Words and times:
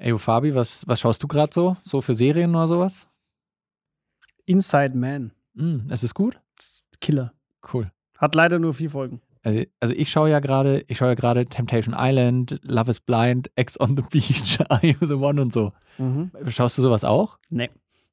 Ey, 0.00 0.16
Fabi, 0.16 0.54
was, 0.54 0.86
was 0.86 1.00
schaust 1.00 1.22
du 1.22 1.26
gerade 1.26 1.52
so? 1.52 1.76
So 1.82 2.00
für 2.00 2.14
Serien 2.14 2.54
oder 2.54 2.68
sowas? 2.68 3.08
Inside 4.46 4.96
Man. 4.96 5.32
Mm, 5.54 5.90
es 5.90 6.04
ist 6.04 6.14
gut? 6.14 6.40
Killer. 7.00 7.32
Cool. 7.72 7.90
Hat 8.16 8.36
leider 8.36 8.60
nur 8.60 8.72
vier 8.72 8.90
Folgen. 8.90 9.20
Also, 9.42 9.62
also 9.80 9.94
ich 9.94 10.10
schaue 10.10 10.30
ja 10.30 10.38
gerade, 10.38 10.84
ich 10.86 10.98
schaue 10.98 11.08
ja 11.08 11.14
gerade 11.14 11.46
Temptation 11.46 11.96
Island, 11.98 12.60
Love 12.62 12.92
is 12.92 13.00
Blind, 13.00 13.50
Ex 13.56 13.78
on 13.80 13.96
the 13.96 14.02
Beach, 14.10 14.58
Are 14.68 14.86
You 14.86 14.94
the 15.00 15.14
One 15.14 15.42
und 15.42 15.52
so. 15.52 15.72
Mhm. 15.98 16.30
Schaust 16.46 16.78
du 16.78 16.82
sowas 16.82 17.04
auch? 17.04 17.38
Nee. 17.50 17.70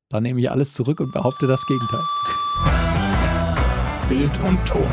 Dann 0.09 0.23
nehme 0.23 0.39
ich 0.39 0.49
alles 0.49 0.73
zurück 0.73 0.99
und 0.99 1.11
behaupte 1.13 1.45
das 1.45 1.65
Gegenteil. 1.67 2.03
Bild 4.09 4.39
und 4.43 4.65
Ton. 4.65 4.87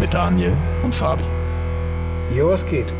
Mit 0.00 0.12
Daniel 0.12 0.56
und 0.82 0.94
Fabi. 0.94 1.24
Jo, 2.34 2.48
was 2.48 2.66
geht? 2.66 2.94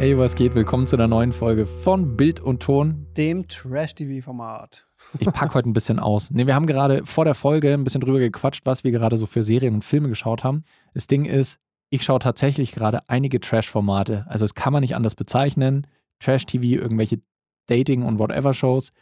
Hey, 0.00 0.16
was 0.16 0.34
geht? 0.34 0.54
Willkommen 0.54 0.86
zu 0.86 0.96
einer 0.96 1.08
neuen 1.08 1.30
Folge 1.30 1.66
von 1.66 2.16
Bild 2.16 2.40
und 2.40 2.62
Ton. 2.62 3.06
Dem 3.18 3.46
Trash-TV-Format. 3.46 4.86
Ich 5.18 5.26
packe 5.26 5.52
heute 5.54 5.68
ein 5.68 5.74
bisschen 5.74 5.98
aus. 5.98 6.30
Ne, 6.30 6.46
wir 6.46 6.54
haben 6.54 6.64
gerade 6.64 7.04
vor 7.04 7.26
der 7.26 7.34
Folge 7.34 7.74
ein 7.74 7.84
bisschen 7.84 8.00
drüber 8.00 8.18
gequatscht, 8.18 8.64
was 8.64 8.82
wir 8.82 8.92
gerade 8.92 9.18
so 9.18 9.26
für 9.26 9.42
Serien 9.42 9.74
und 9.74 9.84
Filme 9.84 10.08
geschaut 10.08 10.42
haben. 10.42 10.64
Das 10.94 11.06
Ding 11.06 11.26
ist, 11.26 11.60
ich 11.90 12.02
schaue 12.02 12.18
tatsächlich 12.18 12.72
gerade 12.72 13.10
einige 13.10 13.40
Trash-Formate. 13.40 14.24
Also 14.26 14.44
das 14.44 14.54
kann 14.54 14.72
man 14.72 14.80
nicht 14.80 14.96
anders 14.96 15.14
bezeichnen. 15.14 15.86
Trash-TV, 16.20 16.82
irgendwelche 16.82 17.20
Dating- 17.66 18.02
und 18.02 18.18
Whatever-Shows. 18.18 18.92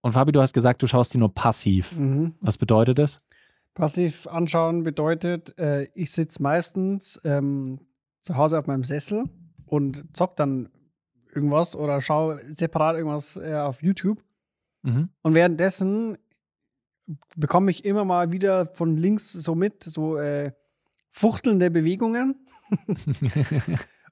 Und 0.00 0.10
Fabi, 0.14 0.32
du 0.32 0.40
hast 0.40 0.54
gesagt, 0.54 0.82
du 0.82 0.88
schaust 0.88 1.14
die 1.14 1.18
nur 1.18 1.32
passiv. 1.32 1.96
Mhm. 1.96 2.34
Was 2.40 2.58
bedeutet 2.58 2.98
das? 2.98 3.20
Passiv 3.74 4.26
anschauen 4.26 4.82
bedeutet, 4.82 5.56
äh, 5.56 5.84
ich 5.94 6.10
sitze 6.10 6.42
meistens 6.42 7.20
ähm, 7.22 7.78
zu 8.22 8.36
Hause 8.36 8.58
auf 8.58 8.66
meinem 8.66 8.82
Sessel 8.82 9.30
und 9.70 10.04
zock 10.16 10.36
dann 10.36 10.68
irgendwas 11.34 11.76
oder 11.76 12.00
schaue 12.00 12.40
separat 12.48 12.96
irgendwas 12.96 13.36
äh, 13.36 13.54
auf 13.54 13.82
YouTube. 13.82 14.22
Mhm. 14.82 15.10
Und 15.22 15.34
währenddessen 15.34 16.18
bekomme 17.36 17.70
ich 17.70 17.84
immer 17.84 18.04
mal 18.04 18.32
wieder 18.32 18.66
von 18.74 18.96
links 18.96 19.32
so 19.32 19.54
mit, 19.54 19.82
so 19.84 20.16
äh, 20.16 20.52
fuchtelnde 21.10 21.70
Bewegungen. 21.70 22.46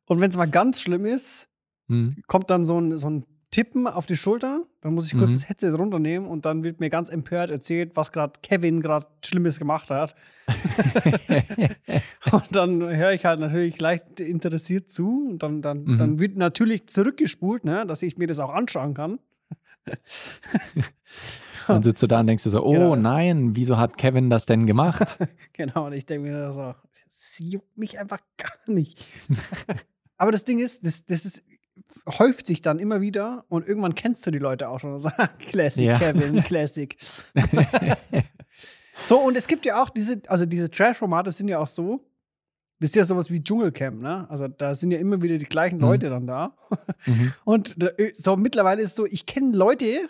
und 0.07 0.21
wenn 0.21 0.31
es 0.31 0.37
mal 0.37 0.51
ganz 0.51 0.81
schlimm 0.81 1.07
ist, 1.07 1.49
Mhm. 1.89 2.23
kommt 2.27 2.51
dann 2.51 2.65
so 2.65 2.79
ein, 2.79 2.99
so 2.99 3.09
ein 3.09 3.25
Tippen 3.59 3.89
auf 3.89 4.07
die 4.07 4.17
Schulter. 4.17 4.63
Dann 4.83 4.95
muss 4.95 5.07
ich 5.09 5.19
kurz 5.19 5.31
Mhm. 5.31 5.35
das 5.35 5.49
Headset 5.49 5.71
runternehmen 5.71 6.29
und 6.29 6.45
dann 6.45 6.63
wird 6.63 6.79
mir 6.79 6.91
ganz 6.91 7.09
empört 7.09 7.51
erzählt, 7.51 7.97
was 7.97 8.13
gerade 8.13 8.35
Kevin 8.41 8.81
gerade 8.83 9.07
Schlimmes 9.25 9.59
gemacht 9.59 9.91
hat. 9.91 10.15
und 12.33 12.55
dann 12.55 12.81
höre 12.97 13.11
ich 13.13 13.25
halt 13.25 13.41
natürlich 13.41 13.81
leicht 13.81 14.21
interessiert 14.21 14.89
zu. 14.91 15.27
Und 15.31 15.43
dann, 15.43 15.61
dann, 15.63 15.83
Mhm. 15.85 15.99
dann 15.99 16.19
wird 16.21 16.37
natürlich 16.37 16.87
zurückgespult, 16.87 17.65
ne, 17.65 17.85
dass 17.85 18.03
ich 18.03 18.17
mir 18.17 18.29
das 18.29 18.39
auch 18.39 18.55
anschauen 18.55 18.95
kann. 18.95 19.19
Dann 21.67 21.83
sitzt 21.83 22.03
du 22.03 22.07
da 22.07 22.21
und 22.21 22.27
denkst 22.27 22.45
dir 22.45 22.51
so, 22.51 22.63
oh 22.65 22.73
Genau. 22.73 22.97
nein, 22.97 23.57
wieso 23.57 23.77
hat 23.79 23.97
Kevin 23.99 24.31
das 24.31 24.47
denn 24.47 24.67
gemacht? 24.67 25.19
Genau, 25.53 25.87
und 25.87 25.93
ich 25.95 26.07
denke 26.07 26.29
mir 26.29 26.53
so, 26.53 26.75
das 27.05 27.39
juckt 27.41 27.77
mich 27.77 27.99
einfach 27.99 28.21
gar 28.37 28.73
nicht. 28.75 29.05
Aber 30.17 30.31
das 30.31 30.45
Ding 30.45 30.59
ist, 30.61 30.85
das, 30.87 31.05
das 31.07 31.25
ist, 31.25 31.43
häuft 32.19 32.47
sich 32.47 32.63
dann 32.63 32.79
immer 32.79 33.01
wieder 33.01 33.45
und 33.49 33.67
irgendwann 33.67 33.95
kennst 33.95 34.27
du 34.27 34.31
die 34.31 34.39
Leute 34.39 34.69
auch 34.69 34.79
schon. 34.81 34.93
Und 34.93 34.99
sagst, 35.01 35.39
Classic, 35.41 35.87
Ja. 35.87 35.99
Kevin, 35.99 36.43
Classic. 36.43 36.97
so, 39.05 39.19
und 39.21 39.37
es 39.37 39.47
gibt 39.47 39.67
ja 39.67 39.83
auch 39.83 39.91
diese, 39.91 40.21
also 40.29 40.47
diese 40.47 40.71
Trash-Formate 40.71 41.33
sind 41.33 41.49
ja 41.49 41.59
auch 41.59 41.67
so, 41.67 42.01
das 42.81 42.91
ist 42.91 42.97
ja 42.97 43.05
sowas 43.05 43.31
wie 43.31 43.43
Dschungelcamp, 43.43 44.01
ne? 44.01 44.27
Also 44.31 44.47
da 44.47 44.75
sind 44.75 44.93
ja 44.93 44.99
immer 44.99 45.21
wieder 45.21 45.37
die 45.39 45.47
gleichen 45.47 45.77
Mhm. 45.77 45.83
Leute 45.83 46.11
dann 46.11 46.27
da. 46.27 46.55
Mhm. 47.07 47.33
Und 47.45 47.83
da, 47.83 47.89
so 48.15 48.37
mittlerweile 48.37 48.83
ist 48.83 48.91
es 48.91 48.97
so, 48.97 49.05
ich 49.07 49.27
kenne 49.27 49.57
Leute, 49.57 50.09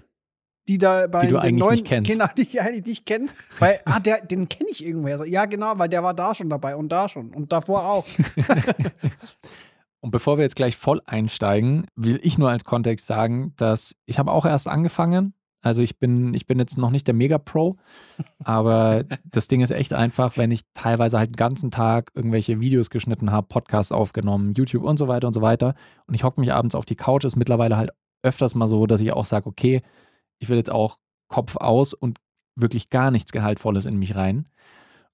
die 0.69 0.77
da 0.77 1.07
bei 1.07 1.25
Die 1.25 1.33
du 1.33 1.41
den 1.41 1.57
neuen. 1.57 1.83
Genau, 1.83 2.27
die 2.37 2.43
ich 2.43 2.61
eigentlich 2.61 2.85
nicht 2.85 3.07
kenne. 3.07 3.29
Weil, 3.59 3.81
ah, 3.87 4.01
der, 4.01 4.21
den 4.21 4.51
kenne 4.51 4.69
ich 4.69 4.85
irgendwoher. 4.85 5.17
So, 5.17 5.25
ja, 5.25 5.47
genau, 5.47 5.79
weil 5.79 5.89
der 5.89 6.03
war 6.03 6.13
da 6.13 6.35
schon 6.35 6.51
dabei 6.51 6.77
und 6.77 6.91
da 6.91 7.09
schon 7.09 7.31
und 7.33 7.51
davor 7.53 7.87
auch. 7.87 8.05
Und 10.01 10.11
bevor 10.11 10.39
wir 10.39 10.45
jetzt 10.45 10.57
gleich 10.57 10.77
voll 10.77 11.01
einsteigen, 11.07 11.87
will 11.97 12.21
ich 12.23 12.39
nur 12.39 12.51
als 12.51 12.65
Kontext 12.65 13.07
sagen, 13.07 13.53
dass 13.57 13.97
ich 14.07 14.19
habe 14.19 14.31
auch 14.31 14.47
erst 14.47 14.69
angefangen. 14.69 15.35
Also 15.61 15.83
ich 15.83 15.99
bin, 15.99 16.35
ich 16.35 16.47
bin 16.47 16.61
jetzt 16.61 16.79
noch 16.79 16.91
nicht 16.91 17.09
der 17.09 17.15
Mega-Pro, 17.15 17.77
aber 18.45 19.05
das 19.25 19.49
Ding 19.49 19.61
ist 19.61 19.73
echt 19.73 19.93
einfach, 19.93 20.37
wenn 20.37 20.53
ich 20.53 20.63
teilweise 20.73 21.19
halt 21.19 21.31
den 21.31 21.37
ganzen 21.37 21.73
Tag 21.73 22.13
irgendwelche 22.15 22.61
Videos 22.61 22.91
geschnitten 22.91 23.33
habe, 23.33 23.49
Podcasts 23.49 23.91
aufgenommen, 23.91 24.55
YouTube 24.55 24.85
und 24.85 24.99
so 24.99 25.09
weiter 25.09 25.27
und 25.27 25.35
so 25.35 25.43
weiter 25.43 25.75
und 26.07 26.15
ich 26.15 26.23
hocke 26.23 26.41
mich 26.41 26.53
abends 26.53 26.77
auf 26.77 26.85
die 26.85 26.95
Couch, 26.95 27.25
ist 27.25 27.35
mittlerweile 27.35 27.77
halt 27.77 27.91
öfters 28.23 28.55
mal 28.55 28.69
so, 28.69 28.87
dass 28.87 29.01
ich 29.01 29.13
auch 29.13 29.27
sage, 29.27 29.47
okay, 29.49 29.83
ich 30.39 30.49
will 30.49 30.57
jetzt 30.57 30.71
auch 30.71 30.99
Kopf 31.29 31.57
aus 31.57 31.93
und 31.93 32.19
wirklich 32.55 32.89
gar 32.89 33.11
nichts 33.11 33.33
Gehaltvolles 33.33 33.87
in 33.87 33.97
mich 33.97 34.15
rein. 34.15 34.49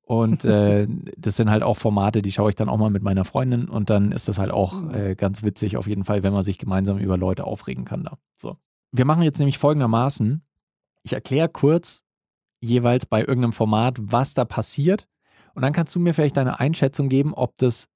Und 0.07 0.45
äh, 0.45 0.87
das 1.17 1.37
sind 1.37 1.51
halt 1.51 1.63
auch 1.63 1.77
Formate, 1.77 2.21
die 2.23 2.33
schaue 2.33 2.51
ich 2.51 2.57
dann 2.57 2.69
auch 2.69 2.77
mal 2.79 2.91
mit 2.91 3.03
meiner 3.03 3.25
Freundin 3.25 3.69
und 3.69 3.89
dann 3.91 4.13
ist 4.13 4.29
das 4.29 4.39
halt 4.39 4.51
auch 4.51 4.91
äh, 4.93 5.15
ganz 5.15 5.43
witzig 5.43 5.77
auf 5.77 5.87
jeden 5.87 6.05
Fall, 6.05 6.23
wenn 6.23 6.33
man 6.33 6.43
sich 6.43 6.59
gemeinsam 6.59 6.99
über 6.99 7.17
Leute 7.17 7.45
aufregen 7.45 7.85
kann 7.85 8.05
da. 8.05 8.19
So. 8.41 8.57
Wir 8.93 9.05
machen 9.07 9.23
jetzt 9.23 9.39
nämlich 9.39 9.59
folgendermaßen. 9.59 10.43
Ich 11.03 11.13
erkläre 11.15 11.49
kurz 11.49 12.03
jeweils 12.61 13.07
bei 13.07 13.21
irgendeinem 13.21 13.53
Format, 13.53 13.97
was 14.01 14.35
da 14.35 14.45
passiert 14.45 15.07
und 15.55 15.63
dann 15.63 15.73
kannst 15.73 15.95
du 15.95 16.01
mir 16.01 16.15
vielleicht 16.15 16.37
deine 16.37 16.61
Einschätzung 16.61 17.09
geben, 17.09 17.33
ob 17.35 17.57
das 17.59 17.89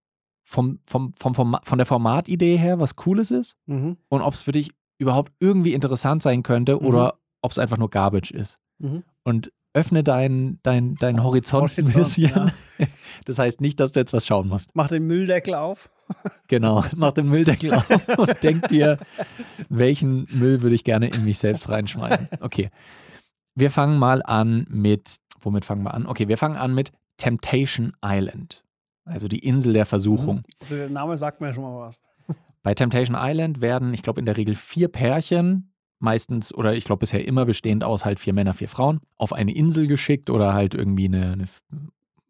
vom, 0.45 0.79
vom, 0.87 1.13
vom, 1.19 1.35
Forma- 1.35 1.61
von 1.63 1.77
der 1.79 1.87
Formatidee 1.87 2.57
her 2.57 2.81
was 2.81 2.97
Cooles 2.97 3.31
ist 3.31 3.57
Mhm. 3.67 3.99
und 4.09 4.23
ob 4.23 4.33
es 4.33 4.43
für 4.43 4.53
dich 4.53 4.71
überhaupt 4.99 5.33
irgendwie 5.41 5.75
interessant 5.75 6.23
sein 6.23 6.43
könnte 6.43 6.75
Mhm. 6.77 6.87
oder 6.87 7.19
ob 7.43 7.51
es 7.53 7.59
einfach 7.59 7.77
nur 7.77 7.91
Garbage 7.91 8.31
ist. 8.31 8.59
Mhm. 8.79 9.05
Und 9.25 9.53
öffne 9.79 10.03
deinen 10.03 10.59
dein, 10.63 10.97
dein 10.97 11.23
Horizont, 11.23 11.79
ein 11.79 11.85
Horizont, 11.85 11.95
bisschen. 11.95 12.53
Das 13.25 13.39
heißt 13.39 13.61
nicht, 13.61 13.79
dass 13.81 13.93
du 13.93 14.01
jetzt 14.01 14.13
was 14.13 14.27
schauen 14.27 14.49
musst. 14.49 14.75
Mach 14.75 14.89
den 14.89 15.07
Mülldeckel 15.07 15.55
auf. 15.55 15.91
Genau, 16.47 16.83
mach 16.97 17.13
den 17.13 17.29
Mülldeckel 17.29 17.75
auf 17.75 17.87
und 18.17 18.33
denk 18.43 18.69
dir, 18.69 18.99
welchen 19.69 20.27
Müll 20.31 20.63
würde 20.63 20.75
ich 20.75 20.85
gerne 20.85 21.09
in 21.09 21.25
mich 21.25 21.39
selbst 21.39 21.69
reinschmeißen. 21.69 22.29
Okay. 22.41 22.71
Wir 23.55 23.71
fangen 23.71 23.99
mal 23.99 24.23
an 24.23 24.67
mit, 24.71 25.17
womit 25.41 25.65
fangen 25.65 25.83
wir 25.83 25.93
an? 25.93 26.07
Okay, 26.07 26.29
wir 26.29 26.39
fangen 26.39 26.57
an 26.57 26.75
mit 26.75 26.93
Temptation 27.19 27.93
Island. 28.03 28.65
Also 29.05 29.29
die 29.29 29.41
Insel 29.41 29.73
der 29.75 29.85
Versuchung. 29.85 30.43
Also 30.63 30.77
der 30.77 30.89
Name 30.89 31.17
sagt 31.17 31.41
mir 31.41 31.53
schon 31.53 31.65
mal 31.65 31.79
was. 31.81 32.01
Bei 32.63 32.75
Temptation 32.75 33.17
Island 33.19 33.61
werden, 33.61 33.93
ich 33.93 34.03
glaube, 34.03 34.21
in 34.21 34.27
der 34.27 34.37
Regel 34.37 34.55
vier 34.55 34.89
Pärchen, 34.89 35.68
meistens 35.99 36.55
oder 36.55 36.75
ich 36.75 36.85
glaube 36.85 37.01
bisher 37.01 37.27
immer 37.27 37.45
bestehend 37.45 37.85
aus 37.85 38.05
halt 38.05 38.19
vier 38.21 38.33
Männer, 38.33 38.55
vier 38.55 38.69
Frauen, 38.69 39.01
auf 39.17 39.33
eine 39.33 39.55
Insel 39.55 39.87
geschickt 39.87 40.31
oder 40.31 40.55
halt 40.55 40.75
irgendwie 40.75 41.07
eine, 41.07 41.33
eine 41.33 41.45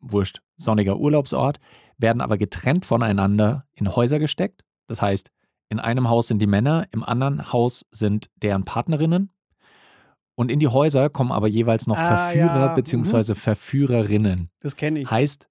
wurscht, 0.00 0.40
sonniger 0.56 0.98
Urlaubsort, 0.98 1.58
werden 1.98 2.22
aber 2.22 2.38
getrennt 2.38 2.86
voneinander 2.86 3.64
in 3.74 3.94
Häuser 3.94 4.18
gesteckt. 4.18 4.64
Das 4.86 5.02
heißt, 5.02 5.30
in 5.68 5.80
einem 5.80 6.08
Haus 6.08 6.28
sind 6.28 6.40
die 6.40 6.46
Männer, 6.46 6.86
im 6.92 7.02
anderen 7.02 7.52
Haus 7.52 7.84
sind 7.90 8.30
deren 8.36 8.64
Partnerinnen. 8.64 9.30
Und 10.34 10.52
in 10.52 10.60
die 10.60 10.68
Häuser 10.68 11.10
kommen 11.10 11.32
aber 11.32 11.48
jeweils 11.48 11.86
noch 11.88 11.98
Ah, 11.98 12.28
Verführer 12.30 12.66
ja, 12.66 12.70
mhm. 12.70 12.74
bzw. 12.76 13.34
Verführerinnen. 13.34 14.50
Das 14.60 14.76
kenne 14.76 15.00
ich. 15.00 15.10
Heißt, 15.10 15.48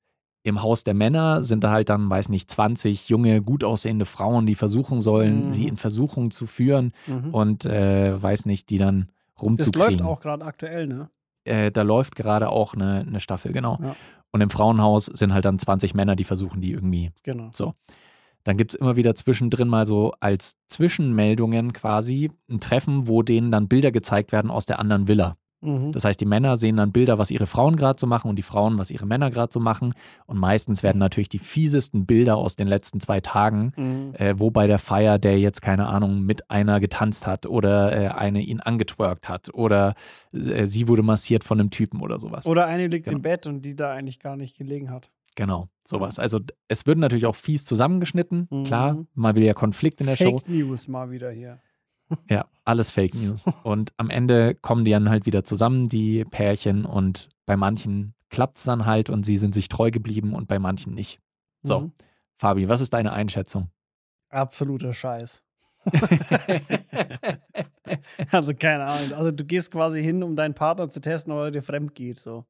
im 0.47 0.62
Haus 0.62 0.84
der 0.84 0.94
Männer 0.94 1.44
sind 1.44 1.63
da 1.63 1.72
halt 1.72 1.90
dann, 1.90 2.09
weiß 2.09 2.30
nicht, 2.30 2.50
20 2.50 3.09
junge, 3.09 3.41
gut 3.41 3.63
aussehende 3.63 4.06
Frauen, 4.06 4.46
die 4.46 4.56
versuchen 4.56 5.00
sollen, 5.00 5.46
Mhm. 5.46 5.52
sie 5.52 5.68
in 5.68 5.75
Versuchung 5.78 6.31
zu 6.31 6.47
führen 6.47 6.94
Mhm. 7.06 7.34
und 7.34 7.66
äh, 7.66 8.22
weiß 8.22 8.46
nicht, 8.46 8.69
die 8.69 8.78
dann 8.78 9.09
Das 9.35 9.44
rumzukriegen. 9.44 10.00
läuft 10.00 10.02
auch 10.03 10.19
gerade 10.22 10.46
aktuell, 10.46 10.88
ne? 10.88 11.09
Äh, 11.44 11.72
da 11.72 11.81
läuft 11.84 12.16
gerade 12.16 12.50
auch 12.50 12.74
eine, 12.74 13.02
eine 13.08 13.19
Staffel, 13.19 13.52
genau. 13.53 13.78
Ja. 13.81 13.96
Und 14.31 14.41
im 14.41 14.50
Frauenhaus 14.50 15.06
sind 15.06 15.34
halt 15.34 15.46
dann 15.46 15.59
20 15.59 15.94
Männer, 15.94 16.16
die 16.16 16.24
versuchen, 16.25 16.59
die 16.62 16.72
irgendwie. 16.72 17.12
Genau. 17.24 17.52
Dann 18.44 18.56
gibt 18.58 18.74
es 18.74 18.79
immer 18.79 18.96
wieder 18.96 19.14
zwischendrin 19.16 19.68
mal 19.68 19.85
so 19.85 20.14
als 20.22 20.58
Zwischenmeldungen 20.69 21.73
quasi 21.73 22.32
ein 22.49 22.59
Treffen, 22.59 23.08
wo 23.08 23.22
denen 23.22 23.52
dann 23.52 23.67
Bilder 23.67 23.91
gezeigt 23.91 24.32
werden 24.32 24.49
aus 24.52 24.66
der 24.66 24.79
anderen 24.79 25.08
Villa. 25.08 25.35
Mhm. 25.62 25.92
Das 25.92 26.06
heißt, 26.06 26.20
die 26.22 26.26
Männer 26.26 26.56
sehen 26.56 26.78
dann 26.78 26.92
Bilder, 26.92 27.18
was 27.18 27.32
ihre 27.32 27.48
Frauen 27.48 27.76
gerade 27.76 28.00
so 28.00 28.06
machen 28.08 28.30
und 28.30 28.36
die 28.36 28.44
Frauen, 28.44 28.78
was 28.78 28.92
ihre 28.92 29.06
Männer 29.06 29.32
gerade 29.32 29.52
so 29.52 29.59
machen. 29.59 29.94
Und 30.28 30.38
meistens 30.38 30.84
werden 30.84 31.00
natürlich 31.00 31.30
die 31.30 31.40
fiesesten 31.40 32.06
Bilder 32.06 32.38
aus 32.38 32.56
den 32.56 32.68
letzten 32.68 33.00
zwei 33.00 33.22
Tagen, 33.22 33.74
Mhm. 33.76 34.14
äh, 34.16 34.40
wo 34.40 34.52
bei 34.52 34.68
der 34.68 34.78
Feier 34.80 35.18
der 35.18 35.40
jetzt, 35.40 35.62
keine 35.62 35.88
Ahnung, 35.88 36.22
mit 36.22 36.52
einer 36.52 36.80
getanzt 36.80 37.26
hat 37.28 37.46
oder 37.48 37.92
äh, 37.92 38.08
eine 38.09 38.42
ihn 38.42 38.59
angetwerkt 38.59 39.30
hat 39.30 39.54
oder 39.54 39.96
äh, 40.32 40.66
sie 40.66 40.88
wurde 40.88 41.02
massiert 41.04 41.44
von 41.44 41.59
einem 41.59 41.72
Typen 41.72 42.02
oder 42.02 42.20
sowas. 42.20 42.46
Oder 42.46 42.68
eine 42.68 42.88
liegt 42.88 43.06
Genau. 43.06 43.18
im 43.18 43.22
Bett 43.24 43.48
und 43.48 43.64
die 43.66 43.76
da 43.76 43.92
eigentlich 43.94 44.20
gar 44.20 44.36
nicht 44.38 44.58
gelegen 44.58 44.92
hat. 44.92 45.12
Genau, 45.36 45.70
sowas. 45.84 46.18
Also 46.18 46.40
es 46.68 46.88
wird 46.88 46.98
natürlich 46.98 47.28
auch 47.28 47.36
fies 47.36 47.64
zusammengeschnitten, 47.66 48.48
Mhm. 48.50 48.64
klar. 48.64 49.06
Man 49.14 49.36
will 49.36 49.44
ja 49.44 49.54
Konflikt 49.54 50.02
in 50.02 50.08
der 50.08 50.18
Show. 50.18 50.40
Fake 50.40 50.50
News 50.50 50.88
mal 50.88 51.12
wieder 51.12 51.30
hier. 51.32 51.59
Ja, 52.30 52.46
alles 52.66 52.92
Fake 52.92 53.14
News. 53.16 53.44
Und 53.64 53.92
am 53.98 54.09
Ende 54.09 54.56
kommen 54.56 54.86
die 54.86 54.92
dann 54.92 55.09
halt 55.09 55.26
wieder 55.26 55.44
zusammen, 55.44 55.90
die 55.90 56.24
Pärchen, 56.26 56.86
und 56.86 57.30
bei 57.46 57.58
manchen 57.58 58.14
klappt 58.30 58.58
es 58.58 58.64
dann 58.64 58.86
halt 58.86 59.09
und 59.09 59.26
sie 59.26 59.38
sind 59.38 59.54
sich 59.54 59.70
treu 59.70 59.90
geblieben 59.92 60.34
und 60.34 60.48
bei 60.48 60.59
manchen 60.59 60.94
nicht. 60.94 61.20
So, 61.64 61.80
Mhm. 61.82 61.92
Fabi, 62.38 62.68
was 62.70 62.82
ist 62.82 62.94
deine 62.94 63.14
Einschätzung? 63.14 63.70
Absoluter 64.30 64.94
Scheiß. 64.94 65.44
also 68.32 68.54
keine 68.54 68.86
Ahnung. 68.86 69.14
Also 69.14 69.32
du 69.32 69.46
gehst 69.46 69.72
quasi 69.72 70.02
hin, 70.04 70.24
um 70.24 70.36
deinen 70.36 70.54
Partner 70.54 70.90
zu 70.90 71.00
testen, 71.02 71.32
ob 71.34 71.40
er 71.40 71.52
dir 71.52 71.62
fremd 71.64 71.96
geht. 71.96 72.20
So. 72.20 72.46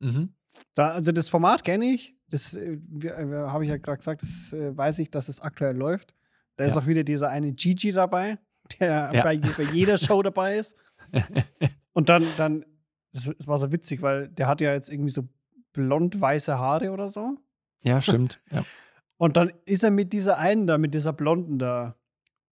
Mhm. 0.00 0.34
Da, 0.74 0.90
also 0.90 1.12
das 1.12 1.28
Format 1.28 1.64
kenne 1.64 1.86
ich. 1.86 2.14
Das 2.28 2.54
äh, 2.54 2.74
äh, 3.02 3.46
habe 3.48 3.64
ich 3.64 3.70
ja 3.70 3.76
gerade 3.78 3.98
gesagt, 3.98 4.22
das 4.22 4.52
äh, 4.52 4.76
weiß 4.76 4.98
ich, 5.00 5.10
dass 5.10 5.28
es 5.28 5.40
aktuell 5.40 5.76
läuft. 5.76 6.14
Da 6.56 6.64
ist 6.64 6.76
Ja. 6.76 6.82
auch 6.82 6.86
wieder 6.86 7.04
dieser 7.04 7.30
eine 7.30 7.52
Gigi 7.52 7.92
dabei, 7.92 8.38
der 8.78 9.10
Ja. 9.12 9.22
bei, 9.22 9.36
bei 9.38 9.62
jeder 9.72 9.98
Show 9.98 10.22
dabei 10.22 10.56
ist. 10.58 10.76
Und 11.92 12.08
dann, 12.08 12.24
dann, 12.36 12.64
das, 13.12 13.30
das 13.36 13.46
war 13.46 13.58
so 13.58 13.70
witzig, 13.72 14.02
weil 14.02 14.28
der 14.28 14.46
hat 14.46 14.60
ja 14.60 14.72
jetzt 14.72 14.90
irgendwie 14.90 15.10
so 15.10 15.28
blond-weiße 15.72 16.58
Haare 16.58 16.90
oder 16.92 17.08
so. 17.08 17.36
Ja, 17.82 18.00
stimmt. 18.02 18.42
Ja. 18.50 18.62
Und 19.18 19.36
dann 19.36 19.52
ist 19.66 19.84
er 19.84 19.90
mit 19.90 20.12
dieser 20.12 20.38
einen 20.38 20.66
da, 20.66 20.78
mit 20.78 20.94
dieser 20.94 21.12
Blonden 21.12 21.58
da, 21.58 21.96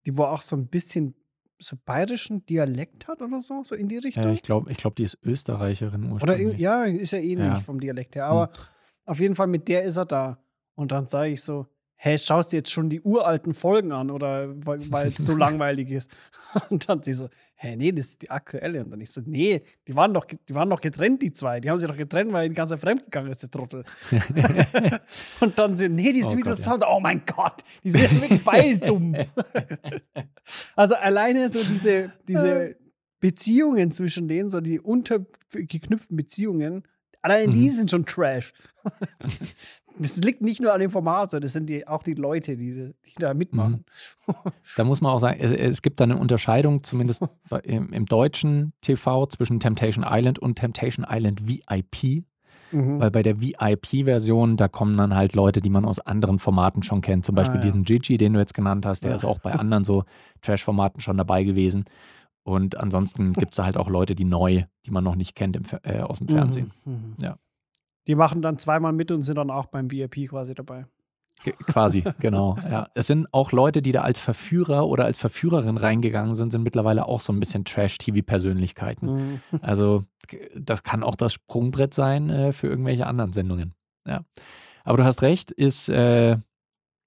die 0.06 0.16
wo 0.16 0.24
auch 0.24 0.42
so 0.42 0.56
ein 0.56 0.68
bisschen 0.68 1.14
so 1.58 1.76
bayerischen 1.84 2.46
Dialekt 2.46 3.06
hat 3.08 3.20
oder 3.20 3.40
so, 3.42 3.62
so 3.62 3.74
in 3.74 3.88
die 3.88 3.98
Richtung. 3.98 4.24
Äh, 4.24 4.32
ich 4.32 4.42
glaube, 4.42 4.70
ich 4.70 4.78
glaub, 4.78 4.96
die 4.96 5.02
ist 5.02 5.18
Österreicherin 5.22 6.10
Oder 6.12 6.34
irg- 6.36 6.56
ja, 6.56 6.84
ist 6.84 7.10
ja 7.12 7.18
ähnlich 7.18 7.48
Ja. 7.48 7.56
Hm. 7.56 7.60
vom 7.62 7.80
Dialekt 7.80 8.14
her. 8.16 8.26
Aber 8.26 8.50
auf 9.04 9.20
jeden 9.20 9.34
Fall 9.34 9.46
mit 9.48 9.68
der 9.68 9.82
ist 9.82 9.96
er 9.96 10.06
da. 10.06 10.38
Und 10.74 10.92
dann 10.92 11.06
sage 11.06 11.32
ich 11.32 11.42
so, 11.42 11.66
hä, 12.02 12.16
schaust 12.16 12.52
du 12.52 12.56
jetzt 12.56 12.70
schon 12.70 12.88
die 12.88 13.02
uralten 13.02 13.52
Folgen 13.52 13.92
an 13.92 14.10
oder 14.10 14.48
weil 14.64 15.08
es 15.08 15.18
so 15.18 15.36
langweilig 15.36 15.90
ist? 15.90 16.10
Und 16.70 16.88
dann 16.88 17.02
sie 17.02 17.12
so, 17.12 17.28
hä, 17.56 17.76
nee, 17.76 17.92
das 17.92 18.06
ist 18.06 18.22
die 18.22 18.30
aktuelle. 18.30 18.82
Und 18.82 18.90
dann 18.90 19.00
ich 19.02 19.10
so, 19.10 19.20
nee, 19.26 19.62
die 19.86 19.94
waren 19.94 20.14
doch, 20.14 20.24
die 20.24 20.54
waren 20.54 20.70
doch 20.70 20.80
getrennt, 20.80 21.20
die 21.20 21.32
zwei. 21.32 21.60
Die 21.60 21.68
haben 21.68 21.78
sich 21.78 21.86
doch 21.86 21.96
getrennt, 21.96 22.32
weil 22.32 22.48
die 22.48 22.54
ganze 22.54 22.78
fremdgegangen 22.78 23.30
ist, 23.30 23.42
der 23.42 23.50
Trottel. 23.50 23.84
Und 25.40 25.58
dann 25.58 25.76
sie, 25.76 25.90
nee, 25.90 26.12
die 26.12 26.20
ist 26.20 26.28
Oh 26.32 26.36
wieder 26.38 26.52
Gott, 26.52 26.58
ja. 26.58 26.64
zusammen. 26.64 26.84
Oh 26.88 27.00
mein 27.00 27.22
Gott, 27.26 27.62
die 27.84 27.90
sind 27.90 28.20
wirklich 28.22 28.42
beide 28.44 28.78
dumm. 28.78 29.14
also 30.76 30.94
alleine 30.94 31.48
so 31.50 31.62
diese, 31.62 32.12
diese 32.26 32.76
Beziehungen 33.20 33.90
zwischen 33.90 34.26
denen, 34.26 34.48
so 34.48 34.62
die 34.62 34.80
untergeknüpften 34.80 36.16
Beziehungen, 36.16 36.84
allein 37.20 37.50
die 37.50 37.68
Mhm. 37.68 37.72
sind 37.72 37.90
schon 37.90 38.06
Trash. 38.06 38.54
Das 40.00 40.16
liegt 40.18 40.40
nicht 40.42 40.60
nur 40.62 40.72
an 40.72 40.80
dem 40.80 40.90
Format, 40.90 41.30
sondern 41.30 41.44
das 41.46 41.52
sind 41.52 41.68
die, 41.68 41.86
auch 41.86 42.02
die 42.02 42.14
Leute, 42.14 42.56
die, 42.56 42.72
die 43.06 43.12
da 43.18 43.34
mitmachen. 43.34 43.84
Da 44.76 44.84
muss 44.84 45.00
man 45.00 45.12
auch 45.12 45.18
sagen, 45.20 45.38
es, 45.40 45.52
es 45.52 45.82
gibt 45.82 46.00
da 46.00 46.04
eine 46.04 46.16
Unterscheidung, 46.16 46.82
zumindest 46.82 47.22
im, 47.64 47.92
im 47.92 48.06
deutschen 48.06 48.72
TV, 48.80 49.26
zwischen 49.26 49.60
Temptation 49.60 50.04
Island 50.08 50.38
und 50.38 50.56
Temptation 50.56 51.06
Island 51.08 51.46
VIP. 51.48 52.24
Mhm. 52.72 53.00
Weil 53.00 53.10
bei 53.10 53.22
der 53.24 53.40
VIP-Version, 53.40 54.56
da 54.56 54.68
kommen 54.68 54.96
dann 54.96 55.14
halt 55.16 55.34
Leute, 55.34 55.60
die 55.60 55.70
man 55.70 55.84
aus 55.84 55.98
anderen 55.98 56.38
Formaten 56.38 56.82
schon 56.84 57.00
kennt. 57.00 57.24
Zum 57.26 57.34
Beispiel 57.34 57.56
Ah, 57.56 57.60
ja. 57.60 57.62
diesen 57.64 57.82
Gigi, 57.82 58.16
den 58.16 58.32
du 58.32 58.38
jetzt 58.38 58.54
genannt 58.54 58.86
hast, 58.86 59.02
der 59.02 59.10
Ja. 59.10 59.16
ist 59.16 59.24
auch 59.24 59.40
bei 59.40 59.52
anderen 59.52 59.82
so 59.82 60.04
Trash-Formaten 60.42 61.00
schon 61.00 61.16
dabei 61.16 61.42
gewesen. 61.42 61.84
Und 62.44 62.76
ansonsten 62.78 63.32
gibt 63.34 63.52
es 63.52 63.56
da 63.56 63.64
halt 63.64 63.76
auch 63.76 63.88
Leute, 63.88 64.14
die 64.14 64.24
neu, 64.24 64.62
die 64.86 64.90
man 64.92 65.02
noch 65.02 65.16
nicht 65.16 65.34
kennt 65.34 65.56
im, 65.56 65.64
äh, 65.82 65.98
aus 65.98 66.18
dem 66.18 66.28
Fernsehen. 66.28 66.70
Mhm. 66.84 66.92
Mhm. 66.92 67.14
Ja. 67.20 67.36
Die 68.10 68.16
machen 68.16 68.42
dann 68.42 68.58
zweimal 68.58 68.92
mit 68.92 69.12
und 69.12 69.22
sind 69.22 69.36
dann 69.36 69.52
auch 69.52 69.66
beim 69.66 69.88
VIP 69.92 70.30
quasi 70.30 70.52
dabei. 70.52 70.84
Quasi, 71.68 72.02
genau. 72.18 72.56
Ja. 72.68 72.88
Es 72.94 73.06
sind 73.06 73.32
auch 73.32 73.52
Leute, 73.52 73.82
die 73.82 73.92
da 73.92 74.00
als 74.00 74.18
Verführer 74.18 74.88
oder 74.88 75.04
als 75.04 75.16
Verführerin 75.16 75.76
reingegangen 75.76 76.34
sind, 76.34 76.50
sind 76.50 76.64
mittlerweile 76.64 77.06
auch 77.06 77.20
so 77.20 77.32
ein 77.32 77.38
bisschen 77.38 77.64
Trash-TV-Persönlichkeiten. 77.64 79.06
Mhm. 79.06 79.40
Also 79.62 80.02
das 80.56 80.82
kann 80.82 81.04
auch 81.04 81.14
das 81.14 81.34
Sprungbrett 81.34 81.94
sein 81.94 82.30
äh, 82.30 82.50
für 82.50 82.66
irgendwelche 82.66 83.06
anderen 83.06 83.32
Sendungen. 83.32 83.74
Ja. 84.04 84.24
Aber 84.82 84.96
du 84.96 85.04
hast 85.04 85.22
recht, 85.22 85.52
ist 85.52 85.88
äh, 85.88 86.36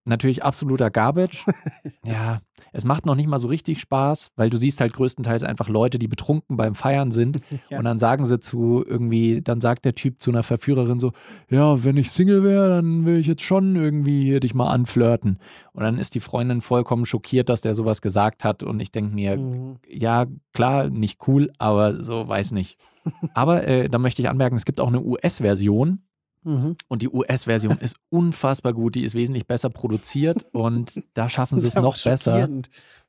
natürlich 0.06 0.44
absoluter 0.44 0.90
Garbage. 0.90 1.46
ja, 2.06 2.40
es 2.72 2.86
macht 2.86 3.06
noch 3.06 3.16
nicht 3.16 3.28
mal 3.28 3.40
so 3.40 3.48
richtig 3.48 3.80
Spaß, 3.80 4.32
weil 4.36 4.50
du 4.50 4.58
siehst 4.58 4.82
halt 4.82 4.94
größtenteils 4.94 5.44
einfach 5.44 5.70
Leute, 5.70 6.00
die 6.00 6.08
betrunken 6.08 6.58
beim 6.58 6.74
Feiern 6.76 7.12
sind 7.12 7.40
Ja. 7.70 7.78
und 7.80 7.86
dann 7.86 7.98
sagen 8.00 8.26
sie 8.26 8.40
zu 8.40 8.84
irgendwie, 8.86 9.42
dann 9.42 9.62
sagt 9.62 9.86
der 9.86 9.94
Typ 9.96 10.22
zu 10.22 10.32
einer 10.32 10.44
Verführerin 10.44 11.00
so, 11.00 11.12
ja, 11.50 11.84
wenn 11.84 11.98
ich 11.98 12.12
Single 12.12 12.44
wäre, 12.44 12.70
dann 12.70 13.06
will 13.06 13.18
ich 13.18 13.28
jetzt 13.28 13.44
schon 13.44 13.76
irgendwie 13.76 14.24
hier 14.24 14.40
dich 14.40 14.54
mal 14.54 14.70
anflirten. 14.72 15.38
Und 15.74 15.84
dann 15.84 15.98
ist 15.98 16.16
die 16.16 16.20
Freundin 16.20 16.62
vollkommen 16.62 17.06
schockiert, 17.06 17.50
dass 17.50 17.62
der 17.62 17.74
sowas 17.74 18.02
gesagt 18.02 18.44
hat 18.44 18.64
und 18.64 18.80
ich 18.80 18.92
denke 18.92 19.14
mir, 19.14 19.38
Mhm. 19.38 19.78
ja, 19.88 20.26
klar, 20.54 20.90
nicht 20.90 21.28
cool, 21.28 21.52
aber 21.60 22.02
so 22.02 22.28
weiß 22.28 22.52
nicht. 22.52 22.78
Aber 23.34 23.68
äh, 23.68 23.90
da 23.90 23.98
möchte 24.00 24.22
ich 24.22 24.30
anmerken, 24.30 24.56
es 24.56 24.66
gibt 24.66 24.80
auch 24.80 24.88
eine 24.88 25.02
US-Version 25.02 26.00
Mhm. 26.44 26.76
und 26.88 27.02
die 27.02 27.10
US-Version 27.10 27.78
ist 27.80 27.96
unfassbar 28.10 28.74
gut, 28.74 28.96
die 28.96 29.04
ist 29.04 29.16
wesentlich 29.16 29.48
besser 29.48 29.70
produziert 29.70 30.46
und 30.52 31.04
da 31.14 31.30
schaffen 31.30 31.60
sie 31.60 31.68
es 31.68 31.76
noch 31.76 32.02
besser. 32.02 32.50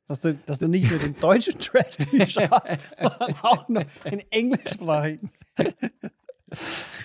Dass 0.07 0.21
du, 0.21 0.35
dass 0.45 0.59
du 0.59 0.67
nicht 0.67 0.89
nur 0.91 0.99
den 0.99 1.19
deutschen 1.19 1.59
Trash 1.59 1.95
schaust, 2.27 2.95
sondern 3.01 3.35
auch 3.41 3.67
noch 3.67 3.83
den 4.03 4.21
englischsprachigen. 4.29 5.31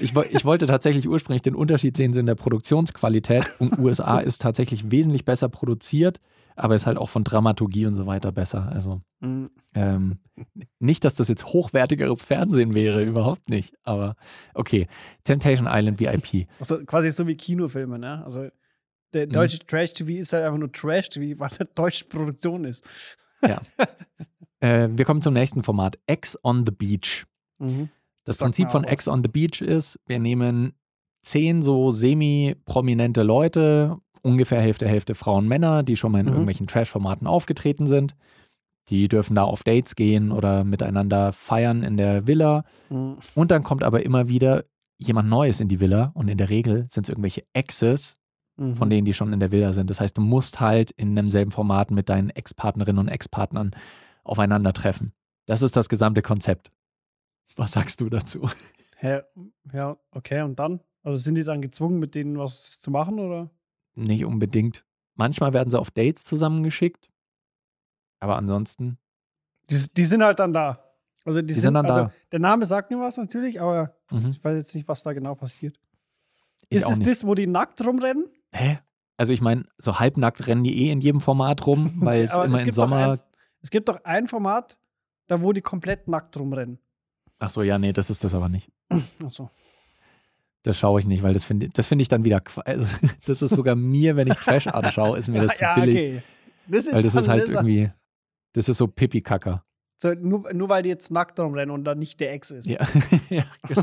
Ich, 0.00 0.14
ich 0.14 0.44
wollte 0.44 0.66
tatsächlich 0.66 1.08
ursprünglich 1.08 1.42
den 1.42 1.54
Unterschied 1.54 1.96
sehen, 1.96 2.12
so 2.12 2.20
in 2.20 2.26
der 2.26 2.34
Produktionsqualität. 2.34 3.48
Und 3.58 3.78
USA 3.78 4.18
ist 4.20 4.42
tatsächlich 4.42 4.90
wesentlich 4.90 5.24
besser 5.24 5.48
produziert, 5.48 6.20
aber 6.56 6.74
ist 6.74 6.86
halt 6.86 6.98
auch 6.98 7.08
von 7.08 7.24
Dramaturgie 7.24 7.86
und 7.86 7.94
so 7.94 8.06
weiter 8.06 8.32
besser. 8.32 8.68
Also 8.72 9.00
Mhm. 9.20 9.50
ähm, 9.74 10.18
nicht, 10.78 11.04
dass 11.04 11.14
das 11.14 11.28
jetzt 11.28 11.46
hochwertigeres 11.46 12.22
Fernsehen 12.24 12.72
wäre, 12.74 13.02
überhaupt 13.04 13.48
nicht. 13.50 13.74
Aber 13.82 14.16
okay, 14.54 14.86
Temptation 15.24 15.68
Island 15.70 16.00
VIP. 16.00 16.46
Also 16.58 16.78
quasi 16.84 17.10
so 17.10 17.26
wie 17.26 17.36
Kinofilme, 17.36 17.98
ne? 17.98 18.24
Also 18.24 18.48
der 19.12 19.26
Mhm. 19.26 19.32
deutsche 19.32 19.58
Trash-TV 19.58 20.20
ist 20.20 20.32
halt 20.32 20.44
einfach 20.44 20.58
nur 20.58 20.72
Trash-TV, 20.72 21.38
was 21.38 21.58
halt 21.60 21.76
deutsche 21.78 22.04
Produktion 22.06 22.64
ist. 22.64 22.88
Äh, 24.62 24.88
wir 24.92 25.06
kommen 25.06 25.22
zum 25.22 25.32
nächsten 25.32 25.62
Format, 25.62 25.98
X 26.06 26.38
on 26.44 26.66
the 26.66 26.72
Beach. 26.72 27.24
Mhm. 27.58 27.88
Das 28.24 28.36
Prinzip 28.36 28.70
von 28.70 28.84
auch 28.84 28.88
was. 28.88 28.92
X 28.92 29.08
on 29.08 29.22
the 29.22 29.28
Beach 29.30 29.62
ist, 29.62 29.98
wir 30.06 30.18
nehmen 30.18 30.74
zehn 31.22 31.62
so 31.62 31.90
semi-prominente 31.92 33.22
Leute, 33.22 33.96
ungefähr 34.22 34.60
Hälfte, 34.60 34.86
Hälfte 34.88 35.14
Frauen, 35.14 35.46
Männer, 35.48 35.82
die 35.82 35.96
schon 35.96 36.12
mal 36.12 36.20
in 36.20 36.26
Mhm. 36.26 36.32
irgendwelchen 36.32 36.66
Trash-Formaten 36.66 37.26
aufgetreten 37.26 37.86
sind. 37.86 38.14
Die 38.88 39.08
dürfen 39.08 39.34
da 39.34 39.44
auf 39.44 39.62
Dates 39.62 39.94
gehen 39.94 40.32
oder 40.32 40.64
miteinander 40.64 41.32
feiern 41.32 41.82
in 41.82 41.96
der 41.96 42.26
Villa. 42.26 42.64
Mhm. 42.88 43.18
Und 43.34 43.50
dann 43.50 43.62
kommt 43.62 43.82
aber 43.82 44.04
immer 44.04 44.28
wieder 44.28 44.64
jemand 44.98 45.28
Neues 45.28 45.60
in 45.60 45.68
die 45.68 45.80
Villa 45.80 46.10
und 46.14 46.28
in 46.28 46.38
der 46.38 46.50
Regel 46.50 46.84
sind 46.88 47.04
es 47.04 47.08
irgendwelche 47.08 47.44
Exes 47.52 48.16
Mhm. 48.56 48.74
von 48.74 48.90
denen, 48.90 49.04
die 49.06 49.14
schon 49.14 49.32
in 49.32 49.40
der 49.40 49.52
Villa 49.52 49.72
sind. 49.72 49.88
Das 49.90 50.00
heißt, 50.00 50.16
du 50.18 50.20
musst 50.20 50.60
halt 50.60 50.90
in 50.90 51.14
demselben 51.16 51.50
Format 51.52 51.90
mit 51.90 52.08
deinen 52.10 52.28
Ex-Partnerinnen 52.30 52.98
und 52.98 53.08
Ex-Partnern 53.08 53.70
aufeinandertreffen. 54.24 55.12
Das 55.46 55.62
ist 55.62 55.76
das 55.76 55.88
gesamte 55.88 56.20
Konzept. 56.22 56.70
Was 57.56 57.72
sagst 57.72 58.00
du 58.00 58.08
dazu? 58.10 58.48
Hä? 58.98 59.20
Ja, 59.72 59.96
okay, 60.10 60.42
und 60.42 60.58
dann? 60.58 60.80
Also 61.02 61.16
sind 61.16 61.36
die 61.36 61.44
dann 61.44 61.62
gezwungen, 61.62 61.98
mit 61.98 62.14
denen 62.14 62.38
was 62.38 62.78
zu 62.80 62.90
machen, 62.90 63.18
oder? 63.18 63.50
Nicht 64.00 64.24
unbedingt. 64.24 64.84
Manchmal 65.14 65.52
werden 65.52 65.70
sie 65.70 65.78
auf 65.78 65.90
Dates 65.90 66.24
zusammengeschickt, 66.24 67.10
aber 68.20 68.36
ansonsten, 68.36 68.98
Die, 69.70 69.76
die 69.92 70.04
sind 70.04 70.22
halt 70.22 70.38
dann 70.38 70.52
da. 70.52 70.84
Also 71.24 71.40
die, 71.40 71.48
Die 71.48 71.54
sind, 71.54 71.62
sind 71.62 71.74
dann 71.74 71.86
also 71.86 72.00
da. 72.02 72.12
Der 72.32 72.38
Name 72.38 72.64
sagt 72.64 72.90
mir 72.90 72.98
was 72.98 73.16
natürlich, 73.18 73.60
aber 73.60 73.94
mhm. 74.10 74.30
ich 74.30 74.42
weiß 74.42 74.56
jetzt 74.56 74.74
nicht, 74.74 74.88
was 74.88 75.02
da 75.02 75.12
genau 75.12 75.34
passiert. 75.34 75.78
Ich 76.68 76.78
ist 76.78 76.90
es 76.90 76.98
nicht. 76.98 77.10
das, 77.10 77.26
wo 77.26 77.34
die 77.34 77.46
nackt 77.46 77.84
rumrennen? 77.84 78.24
Hä? 78.52 78.78
Also 79.16 79.34
ich 79.34 79.42
meine, 79.42 79.66
so 79.76 79.98
halbnackt 79.98 80.46
rennen 80.46 80.64
die 80.64 80.86
eh 80.86 80.90
in 80.90 81.00
jedem 81.00 81.20
Format 81.20 81.66
rum, 81.66 81.92
weil 82.00 82.24
es 82.24 82.32
immer 82.32 82.60
im 82.62 82.70
Sommer. 82.70 83.08
eins, 83.08 83.24
es 83.60 83.70
gibt 83.70 83.88
doch 83.90 84.02
ein 84.04 84.28
Format, 84.28 84.78
da 85.26 85.42
wo 85.42 85.52
die 85.52 85.60
komplett 85.60 86.08
nackt 86.08 86.38
rumrennen. 86.38 86.78
Ach 87.38 87.50
so, 87.50 87.62
ja, 87.62 87.78
nee, 87.78 87.92
das 87.92 88.08
ist 88.08 88.24
das 88.24 88.34
aber 88.34 88.48
nicht. 88.48 88.70
Achso. 89.22 89.50
Das 90.62 90.78
schaue 90.78 91.00
ich 91.00 91.06
nicht, 91.06 91.22
weil 91.22 91.32
das 91.32 91.44
finde 91.44 91.70
das 91.70 91.86
finde 91.86 92.02
ich 92.02 92.08
dann 92.08 92.24
wieder. 92.24 92.42
Also, 92.64 92.86
das 93.26 93.42
ist 93.42 93.50
sogar 93.54 93.74
mir, 93.76 94.16
wenn 94.16 94.28
ich 94.28 94.34
Trash 94.36 94.66
anschaue, 94.66 95.18
ist 95.18 95.28
mir 95.28 95.40
das 95.46 95.56
zu 95.56 95.64
ja, 95.64 95.74
billig. 95.74 95.96
okay. 95.96 96.22
Das 96.68 96.84
ist, 96.86 96.94
Weil 96.94 97.02
das 97.02 97.12
dann 97.14 97.22
ist 97.22 97.28
halt 97.28 97.42
eine 97.44 97.52
irgendwie. 97.52 97.90
Das 98.52 98.68
ist 98.68 98.76
so 98.78 98.86
Pipi-Kacker. 98.86 99.64
So, 99.96 100.12
nur, 100.14 100.52
nur 100.52 100.68
weil 100.68 100.82
die 100.82 100.88
jetzt 100.88 101.10
nackt 101.10 101.38
rumrennen 101.40 101.70
und 101.74 101.84
dann 101.84 101.98
nicht 101.98 102.20
der 102.20 102.32
Ex 102.32 102.50
ist. 102.50 102.66
Ja. 102.66 102.78
ja, 103.30 103.44
genau. 103.66 103.82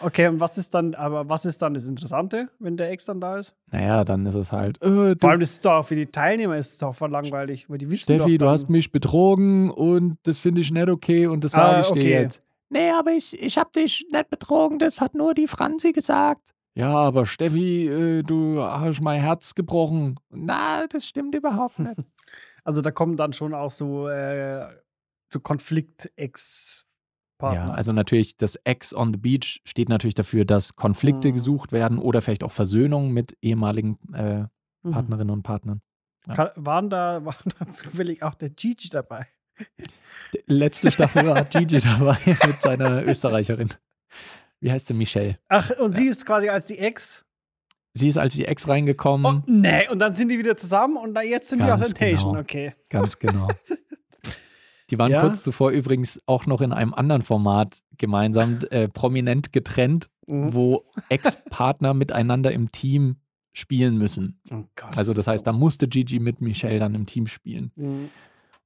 Okay, 0.00 0.28
und 0.28 0.38
was 0.38 0.56
ist 0.58 0.72
dann, 0.74 0.94
aber 0.94 1.28
was 1.28 1.44
ist 1.44 1.60
dann 1.60 1.74
das 1.74 1.84
Interessante, 1.84 2.48
wenn 2.60 2.76
der 2.76 2.90
Ex 2.92 3.04
dann 3.04 3.20
da 3.20 3.38
ist? 3.38 3.56
Naja, 3.72 4.04
dann 4.04 4.24
ist 4.26 4.36
es 4.36 4.52
halt. 4.52 4.80
Äh, 4.80 5.16
Vor 5.18 5.30
allem 5.30 5.40
das 5.40 5.50
ist 5.54 5.64
doch 5.64 5.82
für 5.84 5.96
die 5.96 6.06
Teilnehmer 6.06 6.56
ist 6.56 6.72
es 6.74 6.78
doch 6.78 6.94
voll 6.94 7.10
langweilig, 7.10 7.68
weil 7.68 7.78
die 7.78 7.90
wissen 7.90 8.14
Steffi, 8.14 8.38
doch 8.38 8.46
du 8.46 8.50
hast 8.52 8.70
mich 8.70 8.92
betrogen 8.92 9.70
und 9.70 10.18
das 10.22 10.38
finde 10.38 10.60
ich 10.60 10.70
nicht 10.70 10.88
okay 10.88 11.26
und 11.26 11.42
das 11.42 11.52
sage 11.52 11.76
Ah, 11.78 11.80
ich 11.80 11.90
dir 11.90 12.00
okay. 12.00 12.10
jetzt. 12.22 12.42
Nee, 12.70 12.90
aber 12.90 13.12
ich, 13.12 13.40
ich 13.40 13.56
habe 13.58 13.70
dich 13.74 14.06
nicht 14.12 14.28
betrogen, 14.30 14.78
das 14.78 15.00
hat 15.00 15.14
nur 15.14 15.34
die 15.34 15.46
Franzi 15.48 15.92
gesagt. 15.92 16.52
Ja, 16.74 16.94
aber 16.94 17.26
Steffi, 17.26 17.88
äh, 17.88 18.22
du 18.22 18.62
hast 18.62 19.00
mein 19.00 19.20
Herz 19.20 19.54
gebrochen. 19.54 20.16
Na, 20.30 20.86
das 20.86 21.06
stimmt 21.06 21.34
überhaupt 21.34 21.78
nicht. 21.78 21.96
Also 22.64 22.82
da 22.82 22.90
kommen 22.90 23.16
dann 23.16 23.32
schon 23.32 23.54
auch 23.54 23.70
so, 23.70 24.08
äh, 24.08 24.66
so 25.32 25.40
Konflikt-Ex-Partner. 26.28 27.66
Ja, 27.68 27.70
also 27.72 27.92
natürlich, 27.92 28.36
das 28.36 28.56
Ex 28.64 28.92
on 28.94 29.12
the 29.12 29.18
Beach 29.18 29.60
steht 29.64 29.88
natürlich 29.88 30.14
dafür, 30.14 30.44
dass 30.44 30.76
Konflikte 30.76 31.28
Mhm. 31.28 31.34
gesucht 31.34 31.72
werden 31.72 31.98
oder 31.98 32.20
vielleicht 32.22 32.44
auch 32.44 32.52
Versöhnung 32.52 33.10
mit 33.12 33.36
ehemaligen 33.40 33.98
äh, 34.12 34.44
Mhm. 34.82 34.92
Partnerinnen 34.92 35.30
und 35.30 35.42
Partnern. 35.42 35.80
Ja. 36.26 36.34
Ka- 36.34 36.52
Waren 36.56 36.90
da, 36.90 37.24
waren 37.24 37.52
da 37.58 37.68
zufällig 37.68 38.22
auch 38.22 38.34
der 38.34 38.50
Gigi 38.50 38.88
dabei? 38.90 39.26
Letzte 40.46 40.90
Staffel 40.92 41.26
war 41.26 41.44
Gigi 41.50 41.80
dabei 41.80 42.18
mit 42.46 42.60
seiner 42.62 43.02
Österreicherin. 43.06 43.68
Wie 44.60 44.70
heißt 44.70 44.88
sie? 44.88 44.94
Michelle. 44.94 45.38
Ach, 45.48 45.70
und 45.78 45.92
sie 45.92 46.06
ist 46.08 46.26
quasi 46.26 46.48
als 46.48 46.66
die 46.66 46.78
Ex. 46.78 47.24
Sie 47.94 48.08
ist 48.08 48.18
als 48.18 48.34
die 48.34 48.44
Ex 48.44 48.68
reingekommen. 48.68 49.42
Oh, 49.46 49.50
nee, 49.50 49.88
und 49.88 49.98
dann 50.00 50.12
sind 50.14 50.28
die 50.28 50.38
wieder 50.38 50.56
zusammen 50.56 50.96
und 50.96 51.14
dann, 51.14 51.26
jetzt 51.26 51.48
sind 51.48 51.60
die 51.60 51.64
auf 51.64 51.80
Ganz 51.80 51.94
Temptation, 51.94 52.32
genau. 52.32 52.42
okay. 52.42 52.74
Ganz 52.88 53.18
genau. 53.18 53.48
Die 54.90 54.98
waren 54.98 55.10
Ja? 55.10 55.20
kurz 55.20 55.42
zuvor 55.42 55.70
übrigens 55.70 56.18
auch 56.24 56.46
noch 56.46 56.62
in 56.62 56.72
einem 56.72 56.94
anderen 56.94 57.20
Format 57.20 57.80
gemeinsam 57.98 58.60
äh, 58.70 58.88
prominent 58.88 59.52
getrennt, 59.52 60.08
Mhm. 60.26 60.54
wo 60.54 60.82
Ex-Partner 61.10 61.92
miteinander 61.94 62.52
im 62.52 62.70
Team 62.72 63.16
spielen 63.52 63.96
müssen. 63.98 64.40
Oh 64.50 64.64
Gott, 64.76 64.96
Also 64.96 65.12
das 65.14 65.26
heißt, 65.26 65.46
da 65.46 65.52
musste 65.52 65.88
Gigi 65.88 66.20
mit 66.20 66.40
Michelle 66.42 66.78
dann 66.78 66.94
im 66.94 67.04
Team 67.06 67.26
spielen. 67.26 67.70
dumm. 67.76 68.10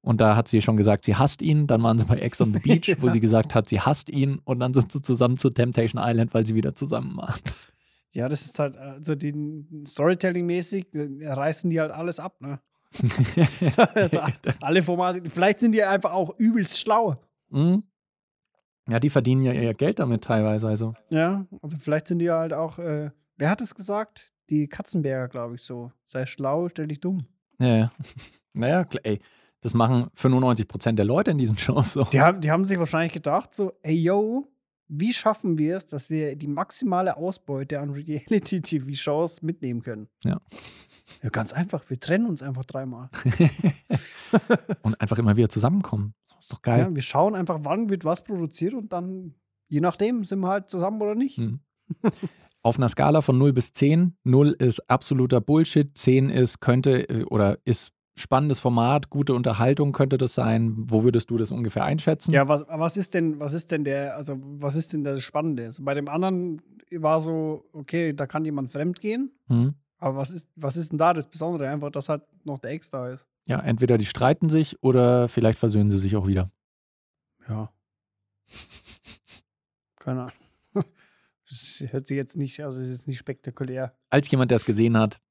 Und 0.03 0.19
da 0.21 0.35
hat 0.35 0.47
sie 0.49 0.61
schon 0.61 0.75
gesagt, 0.77 1.05
sie 1.05 1.15
hasst 1.15 1.41
ihn. 1.41 1.65
Dann 1.65 1.81
waren 1.81 1.97
sie 1.97 2.05
bei 2.05 2.19
Ex 2.19 2.39
on 2.41 2.53
the 2.53 2.59
Beach, 2.63 2.95
wo 2.99 3.07
Ja. 3.07 3.13
sie 3.13 3.19
gesagt 3.21 3.55
hat, 3.55 3.67
sie 3.69 3.79
hasst 3.79 4.09
ihn. 4.09 4.39
Und 4.43 4.59
dann 4.59 4.73
sind 4.73 4.91
sie 4.91 5.01
zusammen 5.01 5.37
zu 5.37 5.49
Temptation 5.49 5.99
Island, 6.03 6.33
weil 6.33 6.45
sie 6.45 6.55
wieder 6.55 6.75
zusammen 6.75 7.15
waren. 7.17 7.39
Ja, 8.11 8.27
das 8.29 8.45
ist 8.45 8.59
halt, 8.59 8.77
also 8.77 9.15
die 9.15 9.33
Storytelling-mäßig 9.87 10.93
äh, 10.93 11.27
reißen 11.31 11.69
die 11.69 11.79
halt 11.79 11.91
alles 11.91 12.19
ab, 12.19 12.39
ne? 12.41 12.59
also, 13.95 14.19
alle 14.61 14.83
Formate, 14.83 15.27
vielleicht 15.29 15.59
sind 15.59 15.71
die 15.71 15.83
einfach 15.83 16.11
auch 16.11 16.37
übelst 16.37 16.79
schlau. 16.79 17.15
Mhm. 17.49 17.83
Ja, 18.89 18.99
die 18.99 19.09
verdienen 19.09 19.43
ja 19.43 19.53
ihr 19.53 19.73
Geld 19.73 19.99
damit 19.99 20.25
teilweise. 20.25 20.67
Also 20.67 20.93
Ja, 21.09 21.45
also 21.61 21.77
vielleicht 21.77 22.07
sind 22.07 22.19
die 22.19 22.29
halt 22.29 22.51
auch, 22.53 22.77
äh, 22.77 23.09
wer 23.37 23.49
hat 23.49 23.61
es 23.61 23.73
gesagt? 23.73 24.33
Die 24.49 24.67
Katzenberger, 24.67 25.29
glaube 25.29 25.55
ich, 25.55 25.61
so. 25.63 25.91
Sei 26.05 26.25
schlau, 26.25 26.67
stell 26.67 26.87
dich 26.87 26.99
dumm. 26.99 27.25
Ja, 27.59 27.75
ja. 27.77 27.91
Naja, 28.53 28.85
ey, 29.03 29.19
das 29.63 29.73
machen 29.73 30.09
95% 30.17 30.91
der 30.93 31.05
Leute 31.05 31.31
in 31.31 31.37
diesen 31.37 31.57
Shows 31.57 31.93
so. 31.93 32.03
Die 32.03 32.21
haben, 32.21 32.41
die 32.41 32.51
haben 32.51 32.65
sich 32.65 32.77
wahrscheinlich 32.77 33.13
gedacht, 33.13 33.53
so, 33.53 33.71
ey, 33.81 33.95
yo, 33.95 34.47
wie 34.89 35.13
schaffen 35.13 35.57
wir 35.57 35.77
es, 35.77 35.85
dass 35.85 36.09
wir 36.09 36.35
die 36.35 36.47
maximale 36.47 37.15
Ausbeute 37.15 37.79
an 37.79 37.91
Reality-TV-Shows 37.91 39.41
mitnehmen 39.41 39.81
können? 39.81 40.07
Ja. 40.23 40.39
Ja, 41.21 41.29
ganz 41.29 41.53
einfach, 41.53 41.89
wir 41.89 41.99
trennen 41.99 42.27
uns 42.27 42.43
einfach 42.43 42.65
dreimal. 42.65 43.09
Und 44.81 44.99
einfach 44.99 45.17
immer 45.17 45.37
wieder 45.37 45.49
zusammenkommen. 45.49 46.13
Ist 46.39 46.51
doch 46.51 46.61
geil. 46.61 46.79
Ja, 46.79 46.93
wir 46.93 47.01
schauen 47.01 47.35
einfach, 47.35 47.59
wann 47.63 47.89
wird 47.89 48.03
was 48.03 48.25
produziert 48.25 48.73
und 48.73 48.91
dann, 48.91 49.33
je 49.69 49.79
nachdem, 49.79 50.25
sind 50.25 50.41
wir 50.41 50.49
halt 50.49 50.69
zusammen 50.69 51.01
oder 51.01 51.15
nicht. 51.15 51.37
Hm. 51.37 51.61
Auf 52.61 52.77
einer 52.77 52.89
Skala 52.89 53.21
von 53.21 53.37
0 53.37 53.53
bis 53.53 53.71
10, 53.71 54.17
0 54.25 54.49
ist 54.59 54.89
absoluter 54.89 55.39
Bullshit, 55.39 55.97
10 55.97 56.29
ist 56.29 56.59
könnte 56.59 57.07
äh, 57.09 57.23
oder 57.23 57.59
ist 57.63 57.93
spannendes 58.15 58.59
Format, 58.59 59.09
gute 59.09 59.33
Unterhaltung 59.33 59.91
könnte 59.91 60.17
das 60.17 60.33
sein. 60.33 60.73
Wo 60.77 61.03
würdest 61.03 61.29
du 61.29 61.37
das 61.37 61.51
ungefähr 61.51 61.83
einschätzen? 61.83 62.31
Ja, 62.31 62.47
was, 62.47 62.63
was 62.67 62.97
ist 62.97 63.13
denn, 63.13 63.39
was 63.39 63.53
ist 63.53 63.71
denn 63.71 63.83
der, 63.83 64.15
also 64.15 64.37
was 64.39 64.75
ist 64.75 64.93
denn 64.93 65.03
das 65.03 65.21
Spannende? 65.23 65.65
Also 65.65 65.83
bei 65.83 65.93
dem 65.93 66.07
anderen 66.07 66.61
war 66.91 67.21
so, 67.21 67.65
okay, 67.73 68.13
da 68.13 68.27
kann 68.27 68.45
jemand 68.45 68.71
fremd 68.71 69.01
gehen, 69.01 69.31
Hm? 69.47 69.73
aber 69.97 70.17
was 70.17 70.31
ist, 70.31 70.49
was 70.55 70.77
ist 70.77 70.91
denn 70.91 70.99
da 70.99 71.13
das 71.13 71.27
Besondere? 71.27 71.69
Einfach, 71.69 71.89
dass 71.89 72.09
halt 72.09 72.21
noch 72.43 72.59
der 72.59 72.71
Ex 72.71 72.89
da 72.91 73.09
ist. 73.09 73.25
ja, 73.47 73.59
entweder 73.59 73.97
die 73.97 74.05
streiten 74.05 74.49
sich 74.49 74.81
oder 74.83 75.27
vielleicht 75.27 75.57
versöhnen 75.57 75.89
sie 75.89 75.97
sich 75.97 76.15
auch 76.15 76.27
wieder. 76.27 76.51
Ja. 77.49 77.71
Keine 79.99 80.21
Ahnung. 80.21 80.33
Das 81.49 81.83
hört 81.91 82.07
sich 82.07 82.17
jetzt 82.17 82.35
nicht, 82.35 82.61
also 82.61 82.79
es 82.81 82.89
ist 82.89 82.97
jetzt 82.97 83.07
nicht 83.07 83.19
spektakulär. 83.19 83.93
Als 84.09 84.31
jemand, 84.31 84.49
der 84.49 84.55
es 84.55 84.65
gesehen 84.65 84.97
hat, 84.97 85.21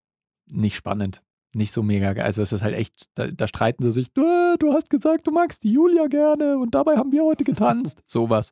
nicht 0.46 0.76
spannend. 0.76 1.20
Nicht 1.54 1.72
so 1.72 1.82
mega 1.82 2.12
geil. 2.14 2.24
Also 2.24 2.40
es 2.42 2.52
ist 2.52 2.62
halt 2.62 2.74
echt, 2.74 3.06
da, 3.14 3.26
da 3.26 3.46
streiten 3.46 3.82
sie 3.82 3.90
sich, 3.92 4.12
du, 4.12 4.22
du 4.58 4.72
hast 4.72 4.88
gesagt, 4.90 5.26
du 5.26 5.30
magst 5.32 5.62
die 5.64 5.72
Julia 5.72 6.06
gerne 6.06 6.58
und 6.58 6.74
dabei 6.74 6.96
haben 6.96 7.12
wir 7.12 7.24
heute 7.24 7.44
getanzt. 7.44 8.02
Sowas. 8.06 8.50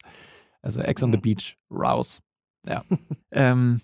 Also 0.63 0.81
Ex 0.83 1.03
on 1.03 1.11
the 1.13 1.17
Mhm. 1.19 1.23
Beach, 1.23 1.57
raus. 1.71 2.21
Ja. 2.67 2.83
ähm, 3.31 3.81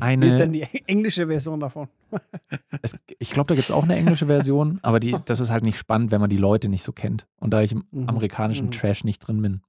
eine, 0.00 0.22
Wie 0.24 0.28
ist 0.28 0.38
denn 0.40 0.52
die 0.52 0.62
englische 0.86 1.26
Version 1.28 1.60
davon? 1.60 1.88
es, 2.82 2.96
ich 3.18 3.30
glaube, 3.30 3.48
da 3.48 3.54
gibt 3.54 3.68
es 3.68 3.74
auch 3.74 3.84
eine 3.84 3.96
englische 3.96 4.26
Version, 4.26 4.78
aber 4.82 4.98
die, 5.00 5.16
das 5.24 5.38
ist 5.40 5.50
halt 5.50 5.64
nicht 5.64 5.78
spannend, 5.78 6.10
wenn 6.10 6.20
man 6.20 6.30
die 6.30 6.36
Leute 6.36 6.68
nicht 6.68 6.82
so 6.82 6.92
kennt. 6.92 7.26
Und 7.36 7.50
da 7.52 7.62
ich 7.62 7.72
im 7.72 7.84
Mhm. 7.92 8.08
amerikanischen 8.08 8.66
Mhm. 8.66 8.70
Trash 8.72 9.04
nicht 9.04 9.20
drin 9.20 9.40
bin, 9.42 9.60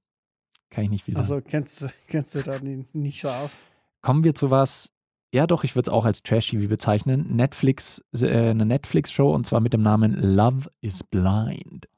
kann 0.70 0.84
ich 0.84 0.90
nicht 0.90 1.04
viel 1.04 1.14
sagen. 1.14 1.22
Also 1.32 1.40
kennst, 1.40 1.82
du- 1.82 1.88
kennst 2.08 2.34
du 2.34 2.42
da 2.42 2.58
nicht 2.92 3.20
so 3.20 3.28
aus? 3.28 3.62
Kommen 4.02 4.24
wir 4.24 4.34
zu 4.34 4.50
was, 4.50 4.90
ja 5.32 5.46
doch, 5.46 5.64
ich 5.64 5.74
würde 5.76 5.88
es 5.90 5.92
auch 5.94 6.04
als 6.04 6.22
Trash-TV 6.22 6.68
bezeichnen. 6.68 7.34
Netflix, 7.36 8.02
äh, 8.20 8.26
eine 8.50 8.66
Netflix-Show 8.66 9.32
und 9.34 9.46
zwar 9.46 9.60
mit 9.60 9.72
dem 9.72 9.82
Namen 9.82 10.14
Love 10.14 10.68
is 10.80 11.02
Blind. 11.04 11.88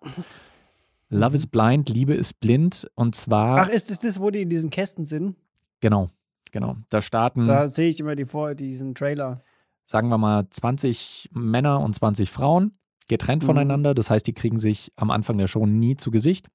Love 1.11 1.35
is 1.35 1.47
Blind, 1.47 1.89
Liebe 1.91 2.15
ist 2.15 2.41
blind 2.41 2.91
und 2.95 3.15
zwar, 3.15 3.59
Ach, 3.63 3.69
ist 3.69 3.91
es 3.91 3.99
das, 3.99 4.21
wo 4.21 4.31
die 4.31 4.43
in 4.43 4.49
diesen 4.49 4.71
Kästen 4.71 5.05
sind? 5.05 5.37
genau, 5.81 6.09
genau. 6.53 6.77
Da 6.89 7.03
starten, 7.03 7.47
Da 7.47 7.69
sehe 7.69 7.91
ich 7.91 8.01
immer 8.01 8.17
die 8.17 8.25
vor, 8.25 8.55
diesen 8.55 8.95
Trailer. 8.95 9.43
sagen 9.85 10.09
wir 10.09 10.17
mal, 10.19 10.47
20 10.49 11.29
Männer 11.33 11.81
und 11.81 11.95
20 11.95 12.31
Frauen, 12.31 12.79
getrennt 13.09 13.43
Mhm. 13.43 13.47
voneinander. 13.47 13.95
Das 13.95 14.09
heißt, 14.09 14.27
die 14.27 14.33
kriegen 14.33 14.57
sich 14.59 14.91
am 14.97 15.11
Anfang 15.11 15.37
der 15.37 15.49
Show 15.49 15.67
nie 15.67 15.97
zu 15.97 16.11
Gesicht. 16.11 16.49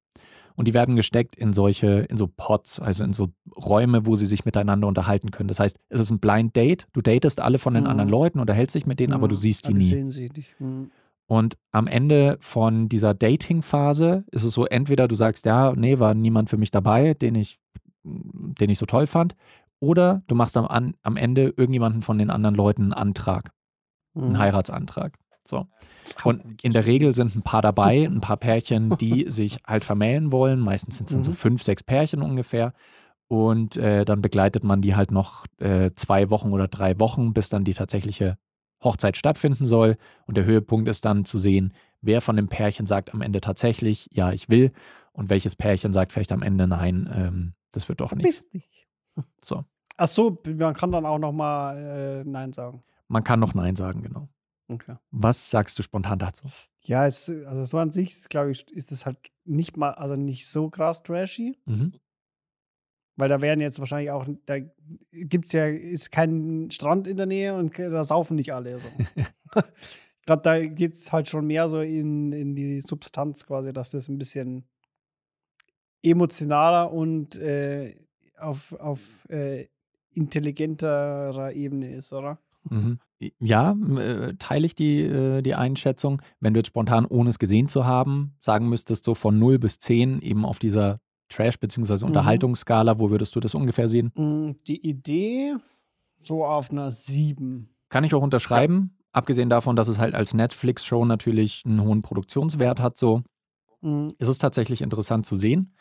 Und 0.57 0.67
die 0.67 0.73
werden 0.73 0.95
gesteckt 0.95 1.35
in 1.35 1.53
solche, 1.53 1.99
in 2.09 2.17
so 2.17 2.27
Pots, 2.27 2.79
also 2.79 3.03
in 3.03 3.13
so 3.13 3.27
Räume, 3.55 4.07
wo 4.07 4.15
sie 4.15 4.25
sich 4.25 4.43
miteinander 4.43 4.87
unterhalten 4.87 5.29
können. 5.31 5.47
Das 5.47 5.59
heißt, 5.59 5.77
es 5.89 6.01
ist 6.01 6.09
ein 6.09 6.19
Blind 6.19 6.55
Date. 6.55 6.87
Du 6.93 7.01
datest 7.01 7.39
alle 7.39 7.59
von 7.59 7.75
den 7.75 7.83
Mhm. 7.83 7.89
anderen 7.91 8.09
Leuten, 8.09 8.39
unterhältst 8.39 8.73
dich 8.75 8.87
mit 8.87 8.99
denen, 8.99 9.13
aber 9.13 9.27
du 9.27 9.35
Ja, 9.35 9.41
siehst 9.41 9.67
die 9.67 9.73
nie. 9.75 9.85
sehen 9.85 10.09
sie 10.09 10.29
dich. 10.29 10.55
Hm. 10.57 10.89
Und 11.27 11.57
am 11.71 11.85
Ende 11.87 12.37
von 12.41 12.89
dieser 12.89 13.13
Dating-Phase 13.13 14.23
ist 14.31 14.43
es 14.45 14.53
so, 14.53 14.65
entweder 14.65 15.07
du 15.07 15.13
sagst, 15.15 15.45
ja, 15.45 15.73
nee, 15.75 15.99
war 15.99 16.13
niemand 16.15 16.49
für 16.49 16.57
mich 16.57 16.71
dabei, 16.71 17.13
den 17.13 17.35
ich, 17.35 17.59
den 18.03 18.69
ich 18.69 18.79
so 18.79 18.85
toll 18.87 19.05
fand, 19.07 19.35
oder 19.79 20.23
du 20.27 20.33
machst 20.33 20.57
am, 20.57 20.93
am 21.03 21.17
Ende 21.17 21.53
irgendjemanden 21.55 22.01
von 22.01 22.17
den 22.17 22.29
anderen 22.31 22.55
Leuten 22.55 22.81
einen 22.83 22.93
Antrag, 22.93 23.51
einen 24.15 24.29
Hm. 24.29 24.39
Heiratsantrag. 24.39 25.19
So. 25.47 25.67
Und 26.23 26.63
in 26.63 26.73
der 26.73 26.85
Regel 26.85 27.15
sind 27.15 27.35
ein 27.35 27.41
paar 27.41 27.61
dabei, 27.61 28.05
ein 28.05 28.21
paar 28.21 28.37
Pärchen, 28.37 28.97
die 28.97 29.25
sich 29.29 29.57
halt 29.65 29.85
vermählen 29.85 30.31
wollen. 30.31 30.59
Meistens 30.59 30.97
sind 30.97 31.07
es 31.07 31.13
dann 31.13 31.23
so 31.23 31.31
Mhm. 31.31 31.35
fünf, 31.35 31.63
sechs 31.63 31.83
Pärchen 31.83 32.21
ungefähr. 32.21 32.73
Und 33.29 33.75
äh, 33.77 34.05
dann 34.05 34.21
begleitet 34.21 34.63
man 34.63 34.81
die 34.81 34.95
halt 34.95 35.11
noch 35.11 35.45
äh, 35.59 35.91
zwei 35.95 36.29
Wochen 36.29 36.51
oder 36.51 36.67
drei 36.67 36.99
Wochen, 36.99 37.33
bis 37.33 37.49
dann 37.49 37.63
die 37.63 37.73
tatsächliche 37.73 38.37
Hochzeit 38.83 39.17
stattfinden 39.17 39.65
soll. 39.65 39.97
Und 40.25 40.37
der 40.37 40.45
Höhepunkt 40.45 40.87
ist 40.89 41.03
dann 41.05 41.25
zu 41.25 41.37
sehen, 41.37 41.73
wer 42.01 42.21
von 42.21 42.35
dem 42.37 42.47
Pärchen 42.47 42.85
sagt 42.85 43.13
am 43.13 43.21
Ende 43.21 43.41
tatsächlich, 43.41 44.07
ja, 44.11 44.31
ich 44.31 44.49
will. 44.49 44.71
Und 45.11 45.29
welches 45.29 45.55
Pärchen 45.55 45.93
sagt 45.93 46.11
vielleicht 46.13 46.31
am 46.31 46.41
Ende, 46.41 46.67
nein, 46.67 47.09
ähm, 47.13 47.53
das 47.71 47.89
wird 47.89 47.99
doch 48.01 48.11
nicht. 48.13 48.21
Verpiss 48.23 48.49
dich. 48.49 48.87
So. 49.43 49.65
Ach 49.97 50.07
so, 50.07 50.37
man 50.45 50.73
kann 50.75 50.91
dann 50.91 51.05
auch 51.05 51.17
noch 51.17 51.31
mal 51.31 51.75
äh, 51.77 52.23
Nein 52.23 52.53
sagen. 52.53 52.83
Man 53.07 53.23
kann 53.23 53.39
noch 53.39 53.53
Nein 53.55 53.75
sagen, 53.75 54.03
genau. 54.03 54.29
Okay. 54.69 54.97
Was 55.11 55.49
sagst 55.49 55.79
du 55.79 55.83
spontan 55.83 56.19
dazu? 56.19 56.45
Ja, 56.81 57.05
es, 57.05 57.29
also 57.45 57.63
so 57.63 57.77
an 57.77 57.91
sich, 57.91 58.27
glaube 58.29 58.51
ich, 58.51 58.69
ist 58.71 58.91
es 58.91 59.05
halt 59.05 59.17
nicht 59.45 59.77
mal, 59.77 59.91
also 59.93 60.15
nicht 60.15 60.47
so 60.47 60.69
krass 60.69 61.03
trashy, 61.03 61.57
Mhm. 61.65 61.93
weil 63.15 63.29
da 63.29 63.41
werden 63.41 63.61
jetzt 63.61 63.79
wahrscheinlich 63.79 64.11
auch, 64.11 64.25
da 64.45 64.57
gibt's 65.11 65.53
ja, 65.53 65.67
ist 65.67 66.11
kein 66.11 66.69
Strand 66.69 67.07
in 67.07 67.17
der 67.17 67.25
Nähe 67.27 67.55
und 67.55 67.79
da 67.79 68.03
saufen 68.03 68.35
nicht 68.35 68.53
alle. 68.53 68.79
So. 68.79 68.87
ich 69.55 70.25
glaube, 70.25 70.41
da 70.43 70.59
geht 70.59 70.93
es 70.95 71.11
halt 71.13 71.29
schon 71.29 71.47
mehr 71.47 71.69
so 71.69 71.79
in, 71.79 72.31
in 72.33 72.53
die 72.55 72.81
Substanz 72.81 73.45
quasi, 73.45 73.71
dass 73.71 73.91
das 73.91 74.09
ein 74.09 74.17
bisschen 74.17 74.67
emotionaler 76.03 76.91
und 76.91 77.37
äh, 77.37 77.95
auf, 78.37 78.73
auf 78.73 79.27
äh, 79.29 79.67
intelligenterer 80.11 81.53
Ebene 81.53 81.95
ist, 81.95 82.13
oder? 82.13 82.37
Mhm. 82.69 82.99
Ja, 83.39 83.71
äh, 83.71 84.35
teile 84.37 84.65
ich 84.65 84.75
die, 84.75 85.01
äh, 85.01 85.41
die 85.41 85.55
Einschätzung. 85.55 86.21
Wenn 86.39 86.53
du 86.53 86.59
jetzt 86.59 86.67
spontan, 86.67 87.05
ohne 87.05 87.29
es 87.31 87.39
gesehen 87.39 87.67
zu 87.67 87.85
haben, 87.85 88.35
sagen 88.39 88.69
müsstest, 88.69 89.03
so 89.05 89.15
von 89.15 89.39
0 89.39 89.57
bis 89.59 89.79
10 89.79 90.21
eben 90.21 90.45
auf 90.45 90.59
dieser 90.59 90.99
Trash- 91.29 91.59
bzw. 91.59 91.95
Mhm. 92.01 92.07
Unterhaltungsskala, 92.07 92.99
wo 92.99 93.09
würdest 93.09 93.35
du 93.35 93.39
das 93.39 93.55
ungefähr 93.55 93.87
sehen? 93.87 94.11
Mm, 94.15 94.51
Die 94.67 94.87
Idee 94.87 95.55
so 96.17 96.45
auf 96.45 96.71
einer 96.71 96.91
7. 96.91 97.69
Kann 97.89 98.03
ich 98.03 98.13
auch 98.13 98.21
unterschreiben, 98.21 98.97
abgesehen 99.13 99.49
davon, 99.49 99.75
dass 99.75 99.87
es 99.87 99.97
halt 99.97 100.13
als 100.13 100.33
Netflix-Show 100.33 101.03
natürlich 101.05 101.63
einen 101.65 101.81
hohen 101.81 102.01
Produktionswert 102.01 102.79
hat, 102.79 102.97
so 102.97 103.23
Mm, 103.81 104.07
ist 104.17 104.27
es 104.27 104.39
tatsächlich 104.39 104.81
interessant 104.81 105.27
zu 105.27 105.35
sehen. 105.35 105.75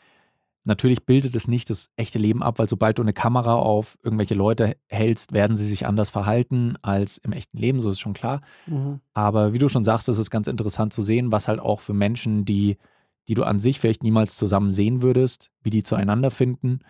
Natürlich 0.67 1.05
bildet 1.05 1.33
es 1.33 1.47
nicht 1.47 1.69
das 1.69 1.89
echte 1.95 2.19
Leben 2.19 2.43
ab, 2.43 2.59
weil 2.59 2.67
sobald 2.67 2.97
du 2.97 3.01
eine 3.01 3.13
Kamera 3.13 3.55
auf 3.55 3.97
irgendwelche 4.03 4.35
Leute 4.35 4.75
hältst, 4.87 5.31
werden 5.31 5.55
sie 5.55 5.65
sich 5.65 5.87
anders 5.87 6.09
verhalten 6.09 6.75
als 6.81 7.17
im 7.19 7.31
echten 7.31 7.57
Leben, 7.57 7.79
so 7.79 7.89
ist 7.89 8.01
schon 8.01 8.13
klar. 8.13 8.41
Mhm. 8.65 8.99
Aber 9.13 9.53
wie 9.53 9.59
du 9.59 9.69
schon 9.69 9.85
sagst, 9.85 10.09
es 10.09 10.19
ist 10.19 10.29
ganz 10.29 10.47
interessant 10.47 10.91
zu 10.91 11.01
sehen, 11.01 11.31
was 11.31 11.47
halt 11.47 11.61
auch 11.61 11.79
für 11.79 11.93
Menschen, 11.93 12.43
die, 12.43 12.77
die 13.29 13.33
du 13.33 13.43
an 13.43 13.59
sich 13.59 13.79
vielleicht 13.79 14.03
niemals 14.03 14.35
zusammen 14.35 14.71
sehen 14.71 15.01
würdest, 15.01 15.49
wie 15.63 15.69
die 15.69 15.83
zueinander 15.83 16.31
finden. 16.31 16.81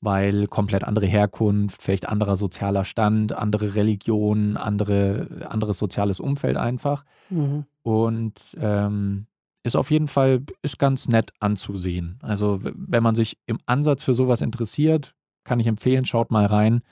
weil 0.00 0.46
komplett 0.46 0.84
andere 0.84 1.06
Herkunft, 1.06 1.82
vielleicht 1.82 2.08
anderer 2.08 2.36
sozialer 2.36 2.84
Stand, 2.84 3.32
andere 3.32 3.74
Religion, 3.74 4.56
andere, 4.56 5.46
anderes 5.48 5.78
soziales 5.78 6.20
Umfeld 6.20 6.56
einfach. 6.56 7.04
Mhm. 7.30 7.64
Und 7.82 8.40
ähm, 8.60 9.26
ist 9.62 9.76
auf 9.76 9.90
jeden 9.90 10.08
Fall 10.08 10.44
ist 10.62 10.78
ganz 10.78 11.08
nett 11.08 11.32
anzusehen. 11.40 12.18
Also 12.22 12.60
wenn 12.62 13.02
man 13.02 13.14
sich 13.14 13.38
im 13.46 13.58
Ansatz 13.66 14.02
für 14.02 14.14
sowas 14.14 14.40
interessiert, 14.40 15.14
kann 15.44 15.60
ich 15.60 15.66
empfehlen, 15.66 16.04
schaut 16.04 16.30
mal 16.30 16.46
rein. 16.46 16.82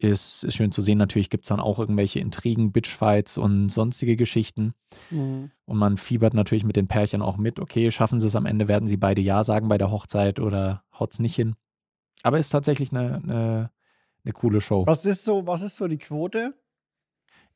Ist, 0.00 0.44
ist 0.44 0.54
schön 0.54 0.70
zu 0.70 0.80
sehen. 0.80 0.96
Natürlich 0.96 1.28
gibt 1.28 1.44
es 1.44 1.48
dann 1.48 1.58
auch 1.58 1.80
irgendwelche 1.80 2.20
Intrigen, 2.20 2.70
Bitchfights 2.70 3.36
und 3.36 3.68
sonstige 3.70 4.14
Geschichten. 4.14 4.74
Mhm. 5.10 5.50
Und 5.64 5.76
man 5.76 5.96
fiebert 5.96 6.34
natürlich 6.34 6.62
mit 6.62 6.76
den 6.76 6.86
Pärchen 6.86 7.20
auch 7.20 7.36
mit. 7.36 7.58
Okay, 7.58 7.90
schaffen 7.90 8.20
sie 8.20 8.28
es 8.28 8.36
am 8.36 8.46
Ende, 8.46 8.68
werden 8.68 8.86
sie 8.86 8.96
beide 8.96 9.20
Ja 9.20 9.42
sagen 9.42 9.66
bei 9.68 9.76
der 9.76 9.90
Hochzeit 9.90 10.38
oder 10.38 10.84
haut's 10.96 11.18
nicht 11.18 11.34
hin. 11.34 11.56
Aber 12.22 12.38
ist 12.38 12.50
tatsächlich 12.50 12.92
eine, 12.92 13.16
eine, 13.16 13.70
eine 14.24 14.32
coole 14.32 14.60
Show. 14.60 14.86
Was 14.86 15.04
ist 15.04 15.24
so, 15.24 15.48
was 15.48 15.62
ist 15.62 15.76
so 15.76 15.88
die 15.88 15.98
Quote 15.98 16.54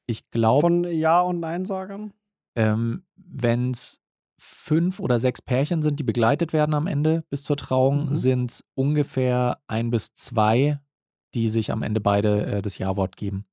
Ich 0.06 0.28
glaube, 0.32 0.62
von 0.62 0.82
Ja- 0.82 1.20
und 1.20 1.38
Nein-Sagern? 1.38 2.12
ähm, 2.56 3.04
wenn 3.14 3.70
es 3.70 4.00
fünf 4.44 4.98
oder 4.98 5.18
sechs 5.20 5.40
Pärchen 5.40 5.82
sind, 5.82 6.00
die 6.00 6.04
begleitet 6.04 6.52
werden 6.52 6.74
am 6.74 6.86
Ende 6.88 7.22
bis 7.30 7.44
zur 7.44 7.56
Trauung, 7.56 8.10
Mhm. 8.10 8.16
sind 8.16 8.50
es 8.50 8.64
ungefähr 8.74 9.58
ein 9.68 9.90
bis 9.90 10.14
zwei, 10.14 10.80
die 11.34 11.48
sich 11.48 11.70
am 11.70 11.82
Ende 11.82 12.00
beide 12.00 12.44
äh, 12.46 12.62
das 12.62 12.76
Ja-Wort 12.78 13.16
geben. 13.16 13.46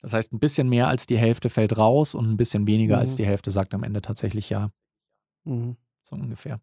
Das 0.00 0.12
heißt, 0.12 0.32
ein 0.32 0.38
bisschen 0.38 0.68
mehr 0.68 0.86
als 0.86 1.06
die 1.06 1.18
Hälfte 1.18 1.50
fällt 1.50 1.76
raus 1.76 2.14
und 2.14 2.30
ein 2.30 2.36
bisschen 2.36 2.66
weniger 2.68 2.96
als 2.98 3.12
Mhm. 3.12 3.16
die 3.16 3.26
Hälfte 3.26 3.50
sagt 3.50 3.74
am 3.74 3.82
Ende 3.82 4.00
tatsächlich 4.02 4.48
Ja. 4.50 4.70
Mhm. 5.44 5.76
So 6.04 6.14
ungefähr. 6.14 6.60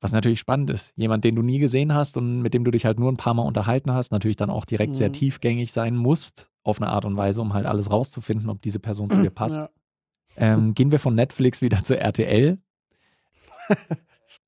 Was 0.00 0.12
natürlich 0.12 0.38
spannend 0.38 0.70
ist. 0.70 0.92
Jemand, 0.96 1.24
den 1.24 1.34
du 1.34 1.42
nie 1.42 1.58
gesehen 1.58 1.92
hast 1.94 2.16
und 2.16 2.40
mit 2.42 2.54
dem 2.54 2.62
du 2.64 2.70
dich 2.70 2.84
halt 2.84 3.00
nur 3.00 3.10
ein 3.10 3.16
paar 3.16 3.34
Mal 3.34 3.42
unterhalten 3.42 3.90
hast, 3.92 4.12
natürlich 4.12 4.36
dann 4.36 4.50
auch 4.50 4.64
direkt 4.66 4.94
sehr 4.94 5.08
Mhm. 5.08 5.14
tiefgängig 5.14 5.72
sein 5.72 5.96
musst, 5.96 6.50
auf 6.62 6.80
eine 6.80 6.90
Art 6.90 7.04
und 7.04 7.16
Weise, 7.16 7.40
um 7.40 7.52
halt 7.54 7.66
alles 7.66 7.90
rauszufinden, 7.90 8.48
ob 8.50 8.62
diese 8.62 8.78
Person 8.78 9.10
zu 9.10 9.20
dir 9.28 9.30
passt. 9.30 9.56
Ja. 9.56 9.70
Ähm, 10.36 10.74
gehen 10.74 10.92
wir 10.92 10.98
von 10.98 11.14
Netflix 11.14 11.60
wieder 11.62 11.82
zu 11.82 11.98
RTL. 11.98 12.58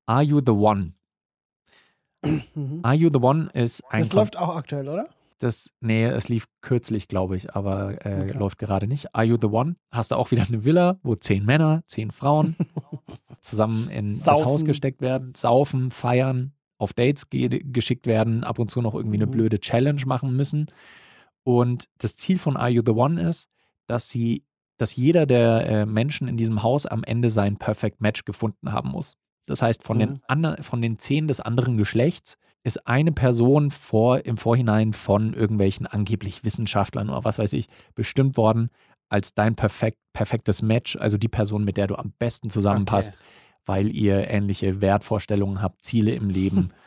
Are 0.05 0.23
You 0.23 0.41
the 0.45 0.51
One? 0.53 0.93
Mhm. 2.25 2.79
Are 2.83 2.95
You 2.95 3.09
the 3.13 3.19
One 3.19 3.49
ist 3.53 3.83
ein 3.89 3.99
Das 3.99 4.09
Kon- 4.09 4.19
läuft 4.19 4.37
auch 4.37 4.55
aktuell, 4.55 4.87
oder? 4.89 5.07
das, 5.39 5.71
nee, 5.81 6.03
es 6.05 6.29
lief 6.29 6.47
kürzlich, 6.61 7.07
glaube 7.07 7.37
ich, 7.37 7.53
aber 7.55 8.03
äh, 8.05 8.23
Okay. 8.23 8.37
läuft 8.37 8.57
gerade 8.57 8.87
nicht. 8.87 9.13
Are 9.13 9.23
You 9.23 9.37
the 9.39 9.47
One? 9.47 9.75
Hast 9.91 10.09
du 10.11 10.15
auch 10.15 10.31
wieder 10.31 10.43
eine 10.47 10.65
Villa, 10.65 10.97
wo 11.03 11.13
zehn 11.15 11.45
Männer, 11.45 11.83
zehn 11.85 12.09
Frauen 12.11 12.55
zusammen 13.41 13.87
in 13.89 14.05
das 14.05 14.23
Saufen. 14.23 14.45
Haus 14.45 14.65
gesteckt 14.65 14.99
werden, 15.01 15.35
saufen, 15.35 15.91
feiern, 15.91 16.53
auf 16.79 16.93
Dates 16.93 17.29
ge 17.29 17.47
geschickt 17.63 18.07
werden, 18.07 18.43
ab 18.43 18.57
und 18.59 18.71
zu 18.71 18.81
noch 18.81 18.95
irgendwie 18.95 19.17
eine 19.17 19.27
Mhm. 19.27 19.31
blöde 19.31 19.59
Challenge 19.59 20.01
machen 20.07 20.35
müssen. 20.35 20.67
Und 21.43 21.87
das 21.99 22.15
Ziel 22.17 22.39
von 22.39 22.57
Are 22.57 22.69
You 22.71 22.81
the 22.85 22.91
One 22.93 23.21
ist, 23.21 23.49
dass 23.85 24.09
sie, 24.09 24.43
dass 24.77 24.95
jeder 24.95 25.25
der 25.25 25.67
äh, 25.67 25.85
Menschen 25.85 26.27
in 26.27 26.37
diesem 26.37 26.63
Haus 26.63 26.85
am 26.85 27.03
Ende 27.03 27.29
sein 27.29 27.57
Perfect 27.57 28.01
Match 28.01 28.25
gefunden 28.25 28.71
haben 28.71 28.89
muss. 28.89 29.15
Das 29.45 29.61
heißt, 29.61 29.83
von, 29.83 29.99
den, 29.99 30.09
Mhm. 30.11 30.19
ander, 30.27 30.57
von 30.61 30.81
den 30.81 30.99
zehn 30.99 31.27
des 31.27 31.39
anderen 31.39 31.77
Geschlechts 31.77 32.37
ist 32.63 32.85
eine 32.87 33.11
Person 33.13 33.71
vor, 33.71 34.25
im 34.25 34.35
Vorhinein 34.37 34.91
von 34.93 35.33
irgendwelchen 35.33 35.87
angeblich 35.87 36.43
Wissenschaftlern 36.43 37.09
oder 37.09 37.23
was 37.23 37.39
weiß 37.39 37.53
ich 37.53 37.67
bestimmt 37.95 38.35
worden 38.35 38.69
als 39.09 39.33
dein 39.33 39.55
perfekt, 39.55 39.99
perfektes 40.11 40.61
Match, 40.61 40.97
also 40.97 41.17
die 41.17 41.29
Person, 41.29 41.63
mit 41.63 41.77
der 41.77 41.87
du 41.87 41.95
am 41.95 42.11
besten 42.19 42.49
zusammenpasst, 42.49 43.13
weil 43.65 43.95
ihr 43.95 44.27
ähnliche 44.29 44.81
Wertvorstellungen 44.81 45.61
habt, 45.61 45.83
Ziele 45.83 46.11
im 46.13 46.29
Leben. 46.29 46.71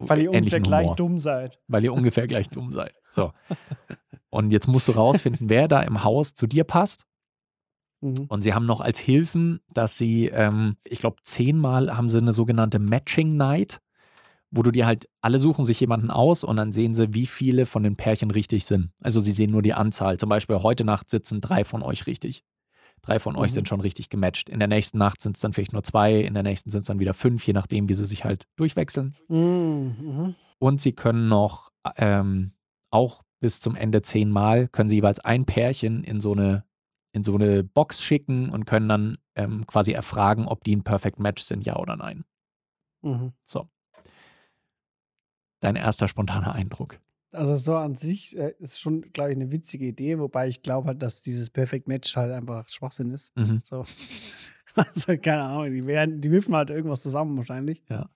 Weil 0.00 0.22
ihr 0.22 0.30
ungefähr 0.30 0.60
gleich 0.60 0.90
dumm 0.92 1.18
seid. 1.18 1.58
Weil 1.66 1.82
ihr 1.82 1.92
ungefähr 1.92 2.28
gleich 2.28 2.48
dumm 2.48 2.72
seid. 2.72 2.94
So. 3.10 3.32
Und 4.30 4.52
jetzt 4.52 4.68
musst 4.68 4.86
du 4.86 4.92
rausfinden, 4.92 5.50
wer 5.50 5.66
da 5.66 5.80
im 5.82 6.04
Haus 6.04 6.34
zu 6.34 6.46
dir 6.46 6.62
passt. 6.62 7.04
Mhm. 8.00 8.26
Und 8.28 8.42
sie 8.42 8.54
haben 8.54 8.66
noch 8.66 8.80
als 8.80 8.98
Hilfen, 8.98 9.60
dass 9.74 9.98
sie, 9.98 10.26
ähm, 10.26 10.76
ich 10.84 10.98
glaube, 11.00 11.16
zehnmal 11.22 11.96
haben 11.96 12.08
sie 12.08 12.18
eine 12.18 12.32
sogenannte 12.32 12.78
Matching 12.78 13.36
Night, 13.36 13.80
wo 14.50 14.62
du 14.62 14.70
dir 14.70 14.86
halt, 14.86 15.08
alle 15.20 15.38
suchen 15.38 15.64
sich 15.64 15.78
jemanden 15.80 16.10
aus 16.10 16.42
und 16.44 16.56
dann 16.56 16.72
sehen 16.72 16.94
sie, 16.94 17.12
wie 17.12 17.26
viele 17.26 17.66
von 17.66 17.82
den 17.82 17.96
Pärchen 17.96 18.30
richtig 18.30 18.64
sind. 18.66 18.90
Also 19.00 19.20
sie 19.20 19.32
sehen 19.32 19.50
nur 19.50 19.62
die 19.62 19.74
Anzahl. 19.74 20.16
Zum 20.16 20.28
Beispiel 20.28 20.62
heute 20.62 20.84
Nacht 20.84 21.10
sitzen 21.10 21.40
drei 21.40 21.64
von 21.64 21.82
euch 21.82 22.06
richtig. 22.06 22.44
Drei 23.02 23.18
von 23.18 23.36
euch 23.36 23.50
Mhm. 23.50 23.54
sind 23.54 23.68
schon 23.68 23.80
richtig 23.80 24.08
gematcht. 24.08 24.48
In 24.48 24.58
der 24.58 24.68
nächsten 24.68 24.98
Nacht 24.98 25.20
sind 25.20 25.36
es 25.36 25.40
dann 25.42 25.52
vielleicht 25.52 25.72
nur 25.72 25.82
zwei, 25.84 26.20
in 26.20 26.34
der 26.34 26.42
nächsten 26.42 26.70
sind 26.70 26.80
es 26.82 26.86
dann 26.88 26.98
wieder 26.98 27.14
fünf, 27.14 27.46
je 27.46 27.52
nachdem, 27.52 27.88
wie 27.88 27.94
sie 27.94 28.06
sich 28.06 28.24
halt 28.24 28.46
durchwechseln. 28.56 29.14
Mhm. 29.28 29.94
Mhm. 30.00 30.34
Und 30.58 30.80
sie 30.80 30.92
können 30.92 31.28
noch 31.28 31.70
ähm, 31.96 32.52
auch 32.90 33.22
bis 33.40 33.60
zum 33.60 33.76
Ende 33.76 34.02
zehnmal, 34.02 34.66
können 34.68 34.88
sie 34.88 34.96
jeweils 34.96 35.20
ein 35.20 35.44
Pärchen 35.44 36.02
in 36.02 36.20
so 36.20 36.32
eine, 36.32 36.64
in 37.12 37.24
so 37.24 37.34
eine 37.34 37.64
Box 37.64 38.02
schicken 38.02 38.50
und 38.50 38.64
können 38.66 38.88
dann 38.88 39.18
ähm, 39.34 39.66
quasi 39.66 39.92
erfragen, 39.92 40.46
ob 40.46 40.64
die 40.64 40.76
ein 40.76 40.84
Perfect 40.84 41.18
Match 41.18 41.42
sind, 41.42 41.64
ja 41.64 41.76
oder 41.76 41.96
nein. 41.96 42.24
Mhm. 43.02 43.32
So. 43.44 43.68
Dein 45.60 45.76
erster 45.76 46.06
spontaner 46.08 46.52
Eindruck. 46.54 47.00
Also 47.32 47.56
so 47.56 47.76
an 47.76 47.94
sich 47.94 48.36
äh, 48.38 48.54
ist 48.58 48.80
schon, 48.80 49.02
glaube 49.12 49.30
ich, 49.32 49.36
eine 49.36 49.50
witzige 49.52 49.86
Idee, 49.86 50.18
wobei 50.18 50.48
ich 50.48 50.62
glaube 50.62 50.88
halt, 50.88 51.02
dass 51.02 51.20
dieses 51.20 51.50
Perfect 51.50 51.86
Match 51.88 52.16
halt 52.16 52.32
einfach 52.32 52.68
Schwachsinn 52.68 53.10
ist. 53.12 53.36
Mhm. 53.36 53.60
So. 53.62 53.84
Also, 54.74 55.16
keine 55.16 55.42
Ahnung, 55.42 55.72
die, 55.72 55.86
werden, 55.86 56.20
die 56.20 56.30
wirfen 56.30 56.54
halt 56.54 56.70
irgendwas 56.70 57.02
zusammen 57.02 57.36
wahrscheinlich. 57.36 57.82
Ja. 57.88 58.08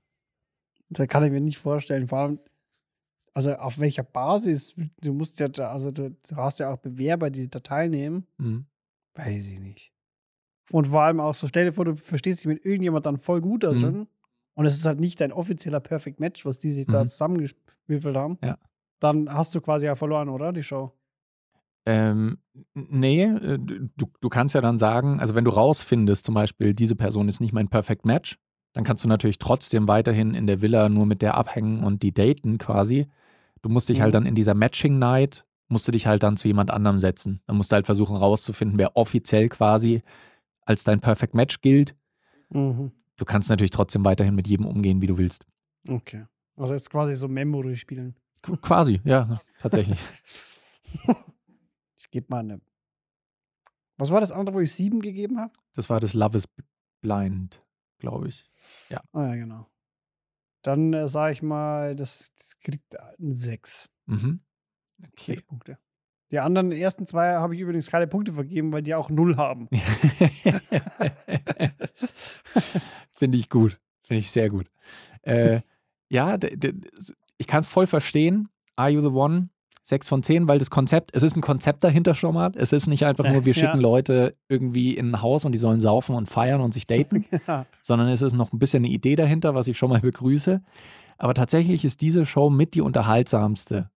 Da 0.91 1.07
kann 1.09 1.25
ich 1.25 1.33
mir 1.33 1.41
nicht 1.41 1.59
vorstellen, 1.59 2.07
vor 2.07 2.19
allem, 2.19 2.39
also 3.35 3.55
auf 3.57 3.81
welcher 3.81 4.05
Basis, 4.05 4.77
du 5.01 5.13
musst 5.13 5.41
ja, 5.41 5.49
da- 5.49 5.73
also 5.73 5.91
du, 5.91 6.11
du 6.11 6.37
hast 6.37 6.61
ja 6.61 6.71
auch 6.73 6.77
Bewerber, 6.79 7.31
die 7.31 7.49
da 7.51 7.59
teilnehmen. 7.59 8.29
Mhm. 8.37 8.67
Weiß 9.15 9.47
ich 9.49 9.59
nicht. 9.61 9.93
Und 10.71 10.87
vor 10.87 11.03
allem 11.03 11.21
auch 11.21 11.35
so, 11.35 11.47
stell 11.49 11.67
dir 11.67 11.73
vor, 11.73 11.85
du 11.85 11.95
verstehst 11.95 12.41
dich 12.41 12.47
mit 12.47 12.65
irgendjemand 12.65 13.05
dann 13.07 13.19
voll 13.19 13.41
gut 13.41 13.63
da 13.65 13.73
Mhm. 13.73 13.79
drin. 13.81 14.07
Und 14.55 14.67
es 14.67 14.75
ist 14.75 14.87
halt 14.87 15.01
nicht 15.01 15.21
dein 15.21 15.33
offizieller 15.33 15.81
Perfect 15.81 16.21
Match, 16.21 16.45
was 16.47 16.59
die 16.59 16.73
sich 16.73 16.87
da 16.87 17.03
Mhm. 17.05 17.09
zusammengewürfelt 17.09 18.17
haben. 18.17 18.39
Ja. 18.43 18.59
Dann 19.01 19.33
hast 19.33 19.55
du 19.55 19.61
quasi 19.61 19.87
ja 19.87 19.95
verloren, 19.95 20.29
oder? 20.29 20.53
Die 20.53 20.63
Show. 20.63 20.93
Ähm, 21.85 22.39
nee, 22.75 23.25
äh, 23.25 23.59
du, 23.59 24.07
du 24.21 24.29
kannst 24.29 24.55
ja 24.55 24.61
dann 24.61 24.79
sagen, 24.79 25.19
also 25.19 25.35
wenn 25.35 25.45
du 25.45 25.51
rausfindest, 25.51 26.25
zum 26.25 26.35
Beispiel, 26.35 26.75
diese 26.75 26.95
Person 26.95 27.29
ist 27.29 27.41
nicht 27.41 27.53
mein 27.53 27.69
Perfect 27.69 28.05
Match, 28.05 28.39
dann 28.73 28.85
kannst 28.85 29.03
du 29.05 29.09
natürlich 29.09 29.39
trotzdem 29.39 29.89
weiterhin 29.89 30.35
in 30.35 30.47
der 30.47 30.63
Villa 30.63 30.89
nur 30.89 31.07
mit 31.07 31.23
der 31.23 31.35
abhängen 31.37 31.83
und 31.83 32.03
die 32.05 32.13
daten 32.15 32.59
quasi. 32.59 33.09
Du 33.63 33.69
musst 33.69 33.89
dich 33.89 33.99
Mhm. 33.99 34.03
halt 34.03 34.15
dann 34.15 34.27
in 34.27 34.35
dieser 34.37 34.55
Matching 34.55 34.99
Night, 34.99 35.45
musst 35.69 35.87
du 35.89 35.93
dich 35.93 36.07
halt 36.07 36.23
dann 36.23 36.37
zu 36.37 36.49
jemand 36.49 36.71
anderem 36.71 36.99
setzen. 36.99 37.41
Dann 37.47 37.57
musst 37.57 37.73
du 37.73 37.75
halt 37.75 37.87
versuchen 37.87 38.17
rauszufinden, 38.17 38.79
wer 38.79 38.97
offiziell 38.97 39.49
quasi 39.49 40.03
als 40.63 40.85
dein 40.85 41.01
Perfect 41.01 41.35
Match 41.35 41.61
gilt. 41.61 41.97
Mhm. 42.51 42.93
Du 43.17 43.25
kannst 43.25 43.49
natürlich 43.51 43.71
trotzdem 43.71 44.05
weiterhin 44.05 44.35
mit 44.35 44.47
jedem 44.49 44.67
umgehen, 44.67 45.01
wie 45.03 45.07
du 45.07 45.19
willst. 45.19 45.47
Okay. 45.89 46.27
Also 46.57 46.75
jetzt 46.75 46.91
quasi 46.91 47.15
so 47.15 47.29
Memory 47.29 47.77
spielen. 47.77 48.17
Qu- 48.43 48.57
Quasi, 48.61 49.01
ja, 49.05 49.41
tatsächlich. 49.61 49.99
Ich 51.97 52.11
gebe 52.11 52.27
mal 52.29 52.41
eine. 52.41 52.61
Was 53.97 54.11
war 54.11 54.21
das 54.21 54.33
andere, 54.33 54.57
wo 54.57 54.61
ich 54.61 54.73
sieben 54.75 55.01
gegeben 55.01 55.39
habe? 55.39 55.53
Das 55.75 55.89
war 55.89 56.01
das 56.01 56.15
Love 56.15 56.37
is 56.37 56.49
Blind, 57.01 57.63
glaube 57.99 58.29
ich. 58.29 58.51
Ah 59.13 59.27
ja, 59.29 59.35
genau. 59.37 59.67
Dann 60.63 60.93
äh, 60.93 61.09
sage 61.09 61.33
ich 61.33 61.43
mal, 61.43 61.95
das, 61.97 62.33
das 62.37 62.59
kriegt 62.61 62.99
ein 62.99 63.33
sechs. 63.33 63.89
Mhm. 64.07 64.41
Okay. 65.13 65.41
Punkte. 65.47 65.79
Die 66.31 66.39
anderen 66.39 66.73
ersten 66.73 67.07
zwei 67.07 67.35
habe 67.35 67.55
ich 67.55 67.61
übrigens 67.61 67.91
keine 67.91 68.07
Punkte 68.07 68.33
vergeben, 68.33 68.73
weil 68.73 68.83
die 68.83 68.95
auch 68.95 69.11
null 69.11 69.37
haben. 69.37 69.69
Finde 73.11 73.39
ich 73.39 73.49
gut. 73.51 73.79
Finde 74.03 74.19
ich 74.21 74.31
sehr 74.31 74.49
gut. 74.49 74.67
Äh, 75.23 75.61
ja, 76.09 76.39
ich 77.39 77.47
kann 77.47 77.61
es 77.61 77.67
voll 77.67 77.87
verstehen. 77.87 78.49
Are 78.77 78.91
You 78.91 79.01
the 79.03 79.09
One? 79.15 79.51
Sechs 79.85 80.07
von 80.09 80.23
zehn, 80.23 80.47
weil 80.49 80.61
das 80.61 80.71
Konzept, 80.71 81.11
es 81.15 81.25
ist 81.25 81.37
ein 81.37 81.41
Konzept 81.41 81.83
dahinter 81.83 82.15
schon 82.15 82.35
mal. 82.35 82.53
Es 82.55 82.73
ist 82.73 82.87
nicht 82.87 83.05
einfach 83.05 83.29
nur, 83.29 83.45
wir 83.45 83.53
Ja. 83.53 83.61
schicken 83.67 83.81
Leute 83.81 84.37
irgendwie 84.49 84.97
in 84.97 85.11
ein 85.11 85.23
Haus 85.23 85.45
und 85.45 85.51
die 85.53 85.59
sollen 85.59 85.81
saufen 85.81 86.15
und 86.15 86.29
feiern 86.29 86.61
und 86.61 86.73
sich 86.73 86.87
daten, 86.87 87.25
ja. 87.49 87.67
sondern 87.81 88.07
es 88.09 88.23
ist 88.23 88.35
noch 88.35 88.53
ein 88.53 88.61
bisschen 88.61 88.85
eine 88.85 88.93
Idee 88.95 89.17
dahinter, 89.17 89.57
was 89.57 89.67
ich 89.67 89.77
schon 89.77 89.91
mal 89.91 90.01
begrüße. 90.01 90.63
Aber 91.19 91.35
tatsächlich 91.35 91.85
ist 91.85 92.01
diese 92.01 92.25
Show 92.27 92.49
mit 92.49 92.75
die 92.75 92.81
unterhaltsamste. 92.81 93.91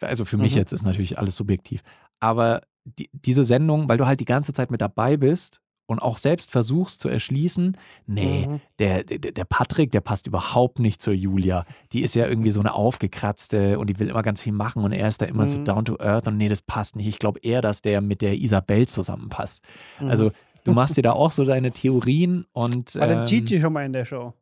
Also 0.00 0.24
für 0.24 0.36
mich 0.36 0.52
Mhm. 0.54 0.58
jetzt 0.58 0.72
ist 0.72 0.84
natürlich 0.84 1.18
alles 1.18 1.36
subjektiv. 1.36 1.82
Aber 2.20 2.62
die, 2.84 3.08
diese 3.12 3.44
Sendung, 3.44 3.88
weil 3.88 3.98
du 3.98 4.06
halt 4.06 4.20
die 4.20 4.24
ganze 4.24 4.52
Zeit 4.52 4.70
mit 4.70 4.80
dabei 4.80 5.16
bist 5.16 5.60
und 5.86 6.00
auch 6.00 6.18
selbst 6.18 6.50
versuchst 6.50 7.00
zu 7.00 7.08
erschließen, 7.08 7.76
nee, 8.06 8.46
Mhm. 8.46 8.60
der, 8.78 9.04
der, 9.04 9.18
der 9.32 9.44
Patrick, 9.44 9.90
der 9.90 10.00
passt 10.02 10.26
überhaupt 10.26 10.78
nicht 10.80 11.00
zur 11.00 11.14
Julia. 11.14 11.64
Die 11.92 12.02
ist 12.02 12.14
ja 12.14 12.26
irgendwie 12.26 12.50
so 12.50 12.60
eine 12.60 12.74
aufgekratzte 12.74 13.78
und 13.78 13.88
die 13.88 13.98
will 13.98 14.08
immer 14.08 14.22
ganz 14.22 14.42
viel 14.42 14.52
machen 14.52 14.84
und 14.84 14.92
er 14.92 15.08
ist 15.08 15.22
da 15.22 15.26
immer 15.26 15.46
so 15.46 15.58
Mhm. 15.58 15.64
down 15.64 15.84
to 15.84 15.98
earth 15.98 16.26
und 16.26 16.36
nee, 16.36 16.48
das 16.48 16.60
passt 16.62 16.94
nicht. 16.96 17.06
Ich 17.08 17.18
glaube 17.18 17.40
eher, 17.42 17.62
dass 17.62 17.80
der 17.82 18.00
mit 18.00 18.20
der 18.22 18.34
Isabel 18.38 18.86
zusammenpasst. 18.86 19.62
Mhm. 20.00 20.08
Also 20.08 20.30
du 20.64 20.72
machst 20.72 20.96
dir 20.96 21.02
da 21.02 21.12
auch 21.14 21.30
so 21.32 21.44
deine 21.44 21.70
Theorien 21.72 22.46
und 22.52 22.94
War 22.96 23.06
der 23.06 23.18
ähm, 23.20 23.24
Gigi 23.24 23.58
schon 23.60 23.72
mal 23.72 23.84
in 23.86 23.92
der 23.94 24.04
Show? 24.04 24.34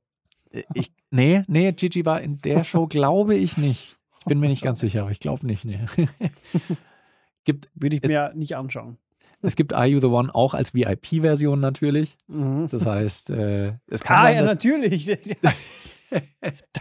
ich, 0.74 0.90
nee, 1.10 1.42
nee, 1.48 1.70
Gigi 1.72 2.04
war 2.06 2.20
in 2.20 2.40
der 2.42 2.64
Show, 2.64 2.86
glaube 2.86 3.34
ich 3.34 3.56
nicht. 3.56 3.95
Bin 4.26 4.38
mir 4.40 4.48
nicht 4.48 4.62
ganz 4.62 4.80
sicher, 4.80 5.02
aber 5.02 5.10
ich 5.10 5.20
glaube 5.20 5.46
nicht. 5.46 5.64
Nee. 5.64 5.80
gibt, 7.44 7.68
Würde 7.74 7.96
ich 7.96 8.04
Es- 8.04 8.10
mir 8.10 8.32
nicht 8.34 8.56
anschauen. 8.56 8.98
es 9.42 9.56
gibt 9.56 9.72
Are 9.72 9.86
You 9.86 10.00
the 10.00 10.06
One 10.06 10.34
auch 10.34 10.54
als 10.54 10.74
VIP-Version 10.74 11.60
natürlich. 11.60 12.16
Mhm. 12.28 12.66
Das 12.70 12.84
heißt, 12.86 13.30
äh, 13.30 13.74
es 13.88 14.02
kann 14.02 14.16
Ah, 14.18 14.22
sein, 14.24 14.34
ja, 14.36 14.42
natürlich. 14.42 15.06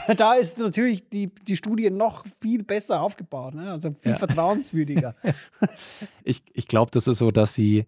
da, 0.08 0.14
da 0.14 0.34
ist 0.36 0.60
natürlich 0.60 1.10
die, 1.10 1.34
die 1.34 1.56
Studie 1.56 1.90
noch 1.90 2.26
viel 2.42 2.64
besser 2.64 3.02
aufgebaut, 3.02 3.56
ne? 3.56 3.72
also 3.72 3.92
viel 3.92 4.12
Ja. 4.14 4.18
vertrauenswürdiger. 4.18 5.16
ich, 6.24 6.44
ich 6.54 6.68
glaube, 6.68 6.92
das 6.92 7.08
ist 7.08 7.18
so, 7.20 7.32
dass 7.32 7.54
sie, 7.54 7.86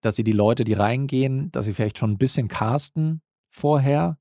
dass 0.00 0.16
sie 0.16 0.24
die 0.24 0.32
Leute, 0.32 0.64
die 0.64 0.72
reingehen, 0.72 1.50
dass 1.52 1.66
sie 1.66 1.74
vielleicht 1.74 1.98
schon 1.98 2.12
ein 2.12 2.18
bisschen 2.18 2.48
casten 2.48 3.22
vorher. 3.50 4.18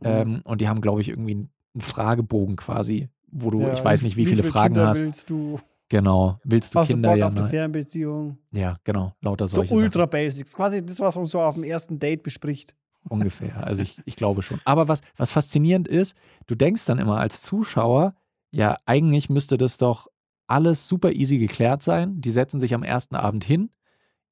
Mhm. 0.00 0.06
Ähm, 0.06 0.40
und 0.44 0.60
die 0.60 0.68
haben, 0.68 0.80
glaube 0.80 1.00
ich, 1.00 1.08
irgendwie 1.08 1.32
einen 1.34 1.80
Fragebogen 1.80 2.56
quasi, 2.56 3.08
wo 3.34 3.50
du, 3.50 3.60
Ja, 3.60 3.72
ich 3.74 3.84
weiß 3.84 4.02
nicht, 4.02 4.16
wie, 4.16 4.26
viele 4.26 4.42
Fragen 4.42 4.74
Kinder 4.74 4.88
hast. 4.88 5.02
Willst 5.02 5.28
du, 5.28 5.58
Genau. 5.90 6.40
Willst 6.44 6.74
du 6.74 6.78
hast 6.80 6.88
du 6.88 6.94
Kinder? 6.94 7.10
Bock 7.10 7.18
Ja, 7.18 7.26
auf 7.28 7.36
eine. 7.36 7.48
Fernbeziehung? 7.48 8.38
ja, 8.52 8.76
genau. 8.84 9.14
Lauter 9.20 9.46
So 9.46 9.56
solche 9.56 9.74
ultra 9.74 10.06
Basics. 10.06 10.54
Quasi 10.56 10.84
das, 10.84 10.98
was 11.00 11.14
man 11.16 11.26
so 11.26 11.40
auf 11.40 11.54
dem 11.54 11.64
ersten 11.64 11.98
Date 11.98 12.22
bespricht. 12.22 12.70
Sachen. 12.70 13.18
Ungefähr. 13.20 13.64
Also 13.66 13.82
ich, 13.82 14.00
ich 14.06 14.16
glaube 14.16 14.42
schon. 14.42 14.58
Aber 14.64 14.88
was, 14.88 15.00
was 15.16 15.30
faszinierend 15.30 15.86
ist, 15.88 16.16
du 16.46 16.54
denkst 16.54 16.86
dann 16.86 16.98
immer 16.98 17.18
als 17.18 17.42
Zuschauer, 17.42 18.14
ja, 18.50 18.78
eigentlich 18.86 19.28
müsste 19.28 19.58
das 19.58 19.76
doch 19.76 20.08
alles 20.46 20.88
super 20.88 21.12
easy 21.12 21.36
geklärt 21.38 21.82
sein. 21.82 22.20
Die 22.20 22.30
setzen 22.30 22.60
sich 22.60 22.72
am 22.74 22.82
ersten 22.82 23.14
Abend 23.14 23.44
hin. 23.44 23.70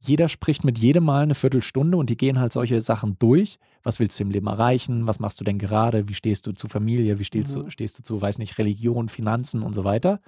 Jeder 0.04 0.28
spricht 0.28 0.64
mit 0.64 0.78
jedem 0.78 1.04
Mal 1.04 1.22
eine 1.22 1.36
Viertelstunde 1.36 1.96
und 1.96 2.10
die 2.10 2.16
gehen 2.16 2.40
halt 2.40 2.52
solche 2.52 2.80
Sachen 2.80 3.16
durch. 3.20 3.58
Was 3.84 4.00
willst 4.00 4.18
du 4.18 4.24
im 4.24 4.30
Leben 4.30 4.48
erreichen? 4.48 5.06
Was 5.06 5.20
machst 5.20 5.38
du 5.40 5.44
denn 5.44 5.58
gerade? 5.58 6.08
Wie 6.08 6.14
stehst 6.14 6.46
du 6.46 6.52
zu 6.52 6.66
Familie? 6.68 7.18
Wie 7.20 7.24
stehst, 7.24 7.54
Mhm. 7.56 7.64
du, 7.64 7.70
stehst 7.70 7.98
du 7.98 8.02
zu, 8.02 8.20
weiß 8.20 8.38
nicht, 8.38 8.58
Religion, 8.58 9.08
Finanzen 9.08 9.62
und 9.62 9.74
so 9.74 9.84
weiter? 9.84 10.20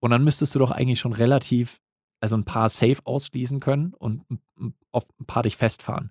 Und 0.00 0.10
dann 0.10 0.22
müsstest 0.22 0.54
du 0.54 0.58
doch 0.58 0.70
eigentlich 0.70 1.00
schon 1.00 1.14
relativ, 1.14 1.80
also 2.20 2.36
ein 2.36 2.44
paar 2.44 2.68
safe 2.68 2.98
ausschließen 3.04 3.58
können 3.60 3.94
und 3.94 4.22
auf 4.90 5.06
ein 5.18 5.24
paar 5.26 5.42
dich 5.44 5.56
festfahren. 5.56 6.10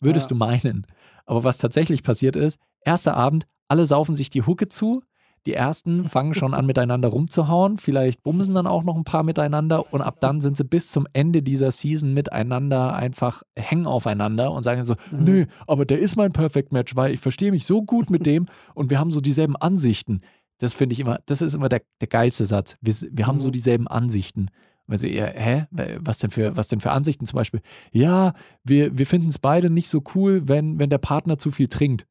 Würdest 0.00 0.26
Ja. 0.26 0.28
du 0.30 0.34
meinen. 0.36 0.86
Aber 1.26 1.44
was 1.44 1.58
tatsächlich 1.58 2.02
passiert 2.02 2.36
ist, 2.36 2.58
erster 2.80 3.14
Abend, 3.14 3.46
alle 3.68 3.84
saufen 3.84 4.14
sich 4.14 4.30
die 4.30 4.42
Hucke 4.42 4.68
zu. 4.68 5.02
Die 5.46 5.54
ersten 5.54 6.04
fangen 6.04 6.34
schon 6.34 6.54
an, 6.54 6.66
miteinander 6.66 7.08
rumzuhauen. 7.08 7.78
Vielleicht 7.78 8.22
bumsen 8.24 8.54
dann 8.54 8.66
auch 8.66 8.82
noch 8.82 8.96
ein 8.96 9.04
paar 9.04 9.22
miteinander. 9.22 9.92
Und 9.92 10.02
ab 10.02 10.16
dann 10.20 10.40
sind 10.40 10.56
sie 10.56 10.64
bis 10.64 10.90
zum 10.90 11.06
Ende 11.12 11.42
dieser 11.42 11.70
Season 11.70 12.12
miteinander 12.12 12.94
einfach 12.94 13.42
hängen 13.56 13.86
aufeinander 13.86 14.50
und 14.52 14.64
sagen 14.64 14.82
so: 14.82 14.94
Mhm. 15.12 15.24
Nö, 15.24 15.46
aber 15.66 15.84
der 15.86 16.00
ist 16.00 16.16
mein 16.16 16.32
Perfect 16.32 16.72
Match, 16.72 16.96
weil 16.96 17.14
ich 17.14 17.20
verstehe 17.20 17.52
mich 17.52 17.64
so 17.64 17.82
gut 17.82 18.10
mit 18.10 18.26
dem 18.26 18.46
und 18.74 18.90
wir 18.90 18.98
haben 18.98 19.10
so 19.10 19.20
dieselben 19.20 19.56
Ansichten. 19.56 20.20
Das 20.58 20.72
finde 20.72 20.94
ich 20.94 21.00
immer, 21.00 21.20
das 21.26 21.42
ist 21.42 21.54
immer 21.54 21.68
der, 21.68 21.82
der 22.00 22.08
geilste 22.08 22.44
Satz. 22.46 22.76
Wir, 22.80 22.94
wir 23.12 23.26
haben 23.26 23.38
so 23.38 23.48
Mhm. 23.48 23.52
dieselben 23.52 23.86
Ansichten. 23.88 24.48
Und 24.88 24.98
so, 24.98 25.06
ja, 25.06 25.26
hä? 25.26 25.66
Was 26.00 26.18
denn, 26.18 26.30
für, 26.30 26.56
was 26.56 26.68
denn 26.68 26.80
für 26.80 26.92
Ansichten 26.92 27.26
zum 27.26 27.36
Beispiel? 27.36 27.60
Ja, 27.92 28.34
wir, 28.64 28.96
wir 28.96 29.06
finden 29.06 29.28
es 29.28 29.38
beide 29.38 29.68
nicht 29.68 29.88
so 29.88 30.02
cool, 30.14 30.48
wenn, 30.48 30.78
wenn 30.78 30.90
der 30.90 30.98
Partner 30.98 31.38
zu 31.38 31.50
viel 31.50 31.68
trinkt. 31.68 32.06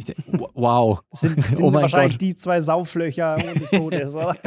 Ich 0.00 0.06
denk, 0.06 0.18
wow. 0.54 1.00
Sind, 1.12 1.44
sind 1.44 1.62
oh 1.62 1.72
wahrscheinlich 1.74 2.14
Gott. 2.14 2.20
die 2.22 2.34
zwei 2.34 2.60
Sauflöcher 2.60 3.36
des 3.36 3.70
Todes, 3.70 4.16
oder? 4.16 4.34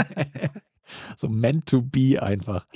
So 1.15 1.29
meant 1.29 1.65
to 1.67 1.81
be 1.81 2.21
einfach. 2.21 2.67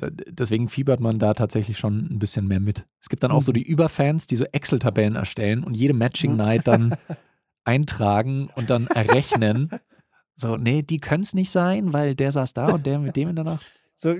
Deswegen 0.00 0.68
fiebert 0.68 1.00
man 1.00 1.18
da 1.20 1.34
tatsächlich 1.34 1.78
schon 1.78 2.06
ein 2.10 2.18
bisschen 2.18 2.46
mehr 2.48 2.60
mit. 2.60 2.84
Es 3.00 3.08
gibt 3.08 3.22
dann 3.22 3.30
auch 3.30 3.42
so 3.42 3.52
die 3.52 3.62
Überfans, 3.62 4.26
die 4.26 4.36
so 4.36 4.44
Excel-Tabellen 4.44 5.14
erstellen 5.14 5.62
und 5.64 5.74
jede 5.74 5.94
Matching 5.94 6.32
Mhm. 6.32 6.36
Night 6.36 6.66
dann 6.66 6.96
eintragen 7.64 8.50
und 8.56 8.68
dann 8.70 8.86
errechnen. 8.88 9.70
So, 10.36 10.56
nee, 10.56 10.82
die 10.82 10.98
können 10.98 11.22
es 11.22 11.32
nicht 11.32 11.50
sein, 11.50 11.92
weil 11.92 12.14
der 12.16 12.32
saß 12.32 12.52
da 12.54 12.70
und 12.72 12.84
der 12.86 12.98
mit 12.98 13.16
dem 13.16 13.28
in 13.28 13.36
der 13.36 13.44
Nacht. 13.44 13.64
So 13.94 14.14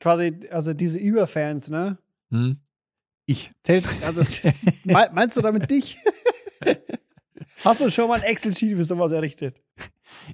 quasi, 0.00 0.40
also 0.50 0.72
diese 0.72 0.98
Überfans, 0.98 1.68
ne? 1.70 1.98
Hm. 2.30 2.56
Ich. 3.26 3.52
Also 4.02 4.22
me- 4.84 5.10
meinst 5.12 5.36
du 5.36 5.42
damit 5.42 5.70
dich? 5.70 5.98
Hast 7.64 7.80
du 7.80 7.90
schon 7.90 8.08
mal 8.08 8.20
ein 8.20 8.22
Excel-Sheet 8.22 8.76
für 8.76 8.84
sowas 8.84 9.12
errichtet? 9.12 9.56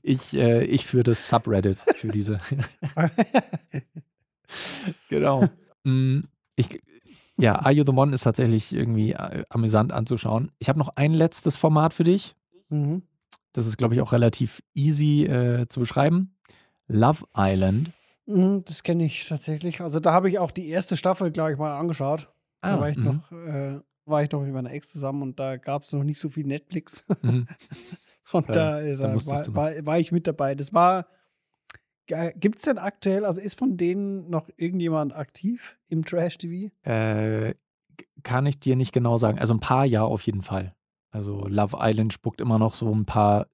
Ich, 0.03 0.35
äh, 0.35 0.65
ich 0.65 0.87
für 0.87 1.03
das 1.03 1.29
Subreddit, 1.29 1.79
für 1.79 2.09
diese. 2.09 2.41
genau. 5.09 5.49
Mm, 5.85 6.21
Ich, 6.57 6.81
ja, 7.37 7.57
Are 7.57 7.73
You 7.73 7.85
the 7.87 7.93
One 7.93 8.13
ist 8.15 8.23
tatsächlich 8.23 8.73
irgendwie 8.73 9.13
äh, 9.13 9.45
amüsant 9.49 9.93
anzuschauen. 9.93 10.53
Ich 10.59 10.69
habe 10.69 10.79
noch 10.79 10.91
ein 10.97 11.15
letztes 11.15 11.57
Format 11.57 11.93
für 11.95 12.05
dich. 12.05 12.35
Mhm. 12.69 13.03
Das 13.53 13.67
ist, 13.67 13.77
glaube 13.77 13.95
ich, 13.95 14.01
auch 14.01 14.13
relativ 14.13 14.63
easy 14.75 15.25
äh, 15.25 15.67
zu 15.69 15.81
beschreiben. 15.81 16.35
Love 16.87 17.25
Island. 17.37 17.91
Mhm, 18.27 18.63
Das 18.67 18.83
kenne 18.83 19.05
ich 19.05 19.27
tatsächlich. 19.27 19.81
Also 19.81 20.01
da 20.01 20.13
habe 20.13 20.29
ich 20.29 20.39
auch 20.39 20.51
die 20.51 20.69
erste 20.69 20.97
Staffel, 20.97 21.31
glaube 21.31 21.53
ich, 21.53 21.59
mal 21.59 21.77
angeschaut. 21.79 22.29
da 22.61 22.81
war 22.81 22.89
ich 22.91 22.97
mhm, 22.97 23.05
noch, 23.05 23.33
äh, 23.33 23.81
war 24.05 24.23
ich 24.23 24.31
noch 24.31 24.43
mit 24.43 24.53
meiner 24.53 24.73
Ex 24.73 24.91
zusammen 24.91 25.23
und 25.23 25.41
da 25.41 25.57
gab 25.57 25.83
es 25.83 25.93
noch 25.93 26.05
nicht 26.05 26.19
so 26.19 26.29
viel 26.29 26.47
Netflix. 26.47 27.07
mhm. 27.23 27.47
Und 28.33 28.49
Ja, 28.49 28.55
da, 28.55 28.81
äh, 28.81 28.97
da 28.97 29.13
du 29.13 29.27
war, 29.27 29.55
war, 29.55 29.87
war 29.87 29.99
ich 29.99 30.13
mit 30.13 30.27
dabei. 30.27 30.55
Das 30.55 30.73
war. 30.73 31.07
Gibt 32.07 32.57
es 32.57 32.63
denn 32.63 32.79
aktuell, 32.79 33.25
also 33.25 33.41
ist 33.41 33.57
von 33.59 33.77
denen 33.77 34.29
noch 34.29 34.49
irgendjemand 34.57 35.15
aktiv 35.15 35.79
im 35.89 36.05
Trash-TV? 36.05 36.73
Äh, 36.83 37.55
kann 38.23 38.45
ich 38.45 38.59
dir 38.59 38.75
nicht 38.77 38.93
genau 38.93 39.17
sagen. 39.19 39.39
Also 39.39 39.55
ein 39.55 39.61
paar 39.61 39.87
ja 39.87 40.03
auf 40.03 40.23
jeden 40.23 40.43
Fall. 40.43 40.75
Also 41.11 41.47
Love 41.47 41.77
Island 41.81 42.13
spuckt 42.13 42.41
immer 42.41 42.59
noch 42.59 42.75
so 42.75 42.93
ein 42.93 43.05
paar 43.05 43.47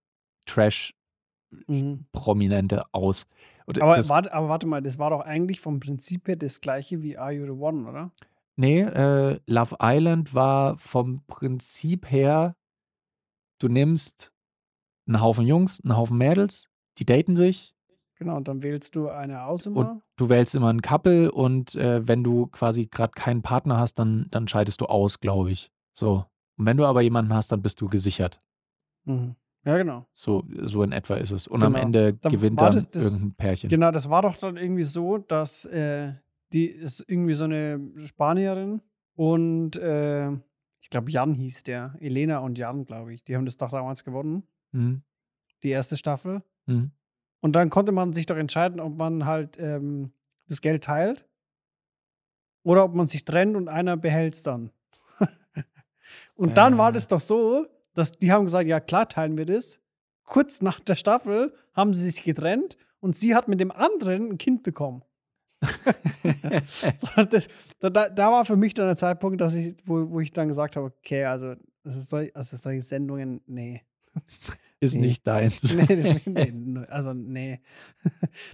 Trash-Prominente 0.47 2.83
aus. 2.93 3.27
Und 3.67 3.83
Aber, 3.83 3.97
das, 3.97 4.09
warte, 4.09 4.33
aber 4.33 4.49
warte 4.49 4.67
mal, 4.67 4.81
das 4.81 4.99
war 4.99 5.11
doch 5.11 5.21
eigentlich 5.21 5.61
vom 5.61 5.79
Prinzip 5.79 6.27
her 6.27 6.37
das 6.37 6.63
gleiche 6.63 7.03
wie 7.03 7.19
Are 7.19 7.33
You 7.33 7.45
the 7.45 7.51
One, 7.51 7.87
oder? 7.87 8.13
Nee, 8.61 8.81
äh, 8.81 9.39
Love 9.47 9.77
Island 9.81 10.35
war 10.35 10.77
vom 10.79 11.23
Prinzip 11.29 12.11
her, 12.11 12.57
du 13.61 13.69
nimmst 13.69 14.33
einen 15.07 15.21
Haufen 15.21 15.47
Jungs, 15.47 15.81
einen 15.81 15.97
Haufen 15.97 16.19
Mädels, 16.19 16.69
die 16.99 17.07
daten 17.07 17.37
sich 17.37 17.75
Genau, 18.17 18.37
und 18.37 18.49
dann 18.49 18.65
wählst 18.65 18.97
du 18.97 19.09
eine 19.11 19.45
aus 19.45 19.67
immer. 19.67 19.93
und 19.93 20.03
du 20.17 20.29
wählst 20.29 20.57
immer 20.57 20.73
ein 20.73 20.83
Couple 20.83 21.31
und 21.31 21.77
äh, 21.77 22.07
wenn 22.09 22.25
du 22.25 22.49
quasi 22.49 22.87
gerade 22.87 23.13
keinen 23.13 23.43
Partner 23.43 23.79
hast, 23.79 23.95
dann, 24.01 24.27
dann 24.33 24.49
scheidest 24.49 24.81
du 24.81 24.87
aus, 24.87 25.21
glaube 25.21 25.53
ich. 25.53 25.71
So. 25.93 26.25
Und 26.57 26.67
wenn 26.67 26.77
du 26.77 26.85
aber 26.85 27.01
jemanden 27.01 27.33
hast, 27.33 27.53
dann 27.53 27.63
bist 27.63 27.81
du 27.81 27.89
gesichert. 27.89 28.41
Mhm. 29.05 29.37
Ja, 29.65 29.77
genau. 29.77 30.05
So, 30.13 30.43
so 30.63 30.83
in 30.83 30.91
etwa 30.91 31.15
ist 31.15 31.31
es. 31.31 31.47
Und 31.47 31.63
am 31.63 31.75
Genau. 31.75 31.85
Ende 31.85 32.13
Dann 32.17 32.33
gewinnt 32.33 32.61
dann 32.61 32.73
das- 32.75 32.91
das- 32.91 33.13
irgendein 33.13 33.35
Pärchen. 33.35 33.71
Genau, 33.71 33.93
das 33.93 34.11
war 34.11 34.23
doch 34.23 34.35
dann 34.37 34.57
irgendwie 34.57 34.83
so, 34.83 35.19
dass 35.19 35.65
äh, 35.67 36.15
die 36.53 36.67
ist 36.67 37.05
irgendwie 37.07 37.35
so 37.35 37.45
eine 37.45 37.81
Spanierin 37.97 38.81
und 39.15 39.77
äh, 39.77 40.31
ich 40.81 40.91
glaube 40.91 41.11
Jan 41.11 41.35
hieß 41.35 41.65
der. 41.65 41.95
Elena 42.01 42.39
und 42.39 42.59
Jan, 42.59 42.85
glaube 42.85 43.13
ich. 43.13 43.25
Die 43.25 43.37
haben 43.37 43.45
das 43.45 43.57
doch 43.57 43.71
damals 43.71 44.05
gewonnen, 44.05 44.45
Mhm. 44.73 45.03
die 45.63 45.71
erste 45.71 45.97
Staffel. 45.97 46.43
Mhm. 46.67 46.93
Und 47.41 47.53
dann 47.57 47.71
konnte 47.71 47.93
man 47.93 48.13
sich 48.13 48.27
doch 48.27 48.37
entscheiden, 48.37 48.81
ob 48.81 48.97
man 48.97 49.25
halt 49.25 49.59
ähm, 49.61 50.13
das 50.49 50.61
Geld 50.61 50.85
teilt 50.85 51.27
oder 52.63 52.85
ob 52.85 52.95
man 52.95 53.07
sich 53.07 53.25
trennt 53.25 53.57
und 53.57 53.69
einer 53.69 53.97
behält 53.97 54.35
es 54.35 54.43
dann. 54.43 54.71
und 56.37 56.57
dann 56.57 56.79
war 56.79 56.91
Äh. 56.91 56.93
das 56.95 57.09
doch 57.09 57.21
so, 57.21 57.67
dass 57.95 58.13
die 58.13 58.33
haben 58.33 58.45
gesagt, 58.45 58.67
ja 58.69 58.81
klar 58.81 59.09
teilen 59.09 59.37
wir 59.39 59.47
das. 59.47 59.81
Kurz 60.25 60.61
nach 60.63 60.81
der 60.81 60.95
Staffel 60.97 61.53
haben 61.75 61.95
sie 61.95 62.05
sich 62.11 62.23
getrennt 62.23 62.77
und 63.01 63.17
sie 63.17 63.35
hat 63.35 63.49
mit 63.49 63.61
dem 63.61 63.71
anderen 63.71 64.31
ein 64.31 64.39
Kind 64.39 64.63
bekommen. 64.63 65.03
Das, 67.31 67.49
da, 67.81 67.91
da 67.91 68.31
war 68.31 68.45
für 68.45 68.57
mich 68.57 68.75
dann 68.75 68.87
der 68.87 68.97
Zeitpunkt, 68.97 69.41
dass 69.41 69.55
ich, 69.55 69.77
wo, 69.85 70.09
wo 70.11 70.21
ich 70.21 70.33
dann 70.33 70.49
gesagt 70.49 70.77
habe, 70.77 70.87
okay, 70.87 71.25
also, 71.25 71.55
also, 71.85 72.01
sol, 72.01 72.31
also 72.35 72.57
solche 72.57 72.83
Sendungen, 72.83 73.41
nee. 73.47 73.83
Ist 74.81 74.95
Nee. 74.95 75.09
nicht 75.09 75.27
deins. 75.27 75.61
nee, 75.75 76.21
nee, 76.27 76.53
nee, 76.53 76.85
also 76.87 77.13
nee. 77.13 77.61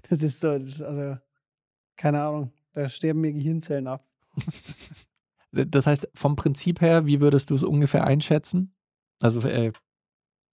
Das 0.08 0.22
ist 0.22 0.40
so, 0.40 0.54
das 0.54 0.64
ist 0.64 0.82
also, 0.82 1.18
keine 1.96 2.22
Ahnung, 2.22 2.52
da 2.72 2.88
sterben 2.88 3.20
mir 3.20 3.32
Gehirnzellen 3.32 3.86
ab. 3.86 4.06
Das 5.52 5.86
heißt, 5.86 6.08
vom 6.14 6.34
Prinzip 6.36 6.80
her, 6.80 7.06
wie 7.06 7.20
würdest 7.20 7.50
du 7.50 7.54
es 7.54 7.62
ungefähr 7.62 8.04
einschätzen? 8.04 8.74
Also 9.20 9.46
äh, 9.46 9.72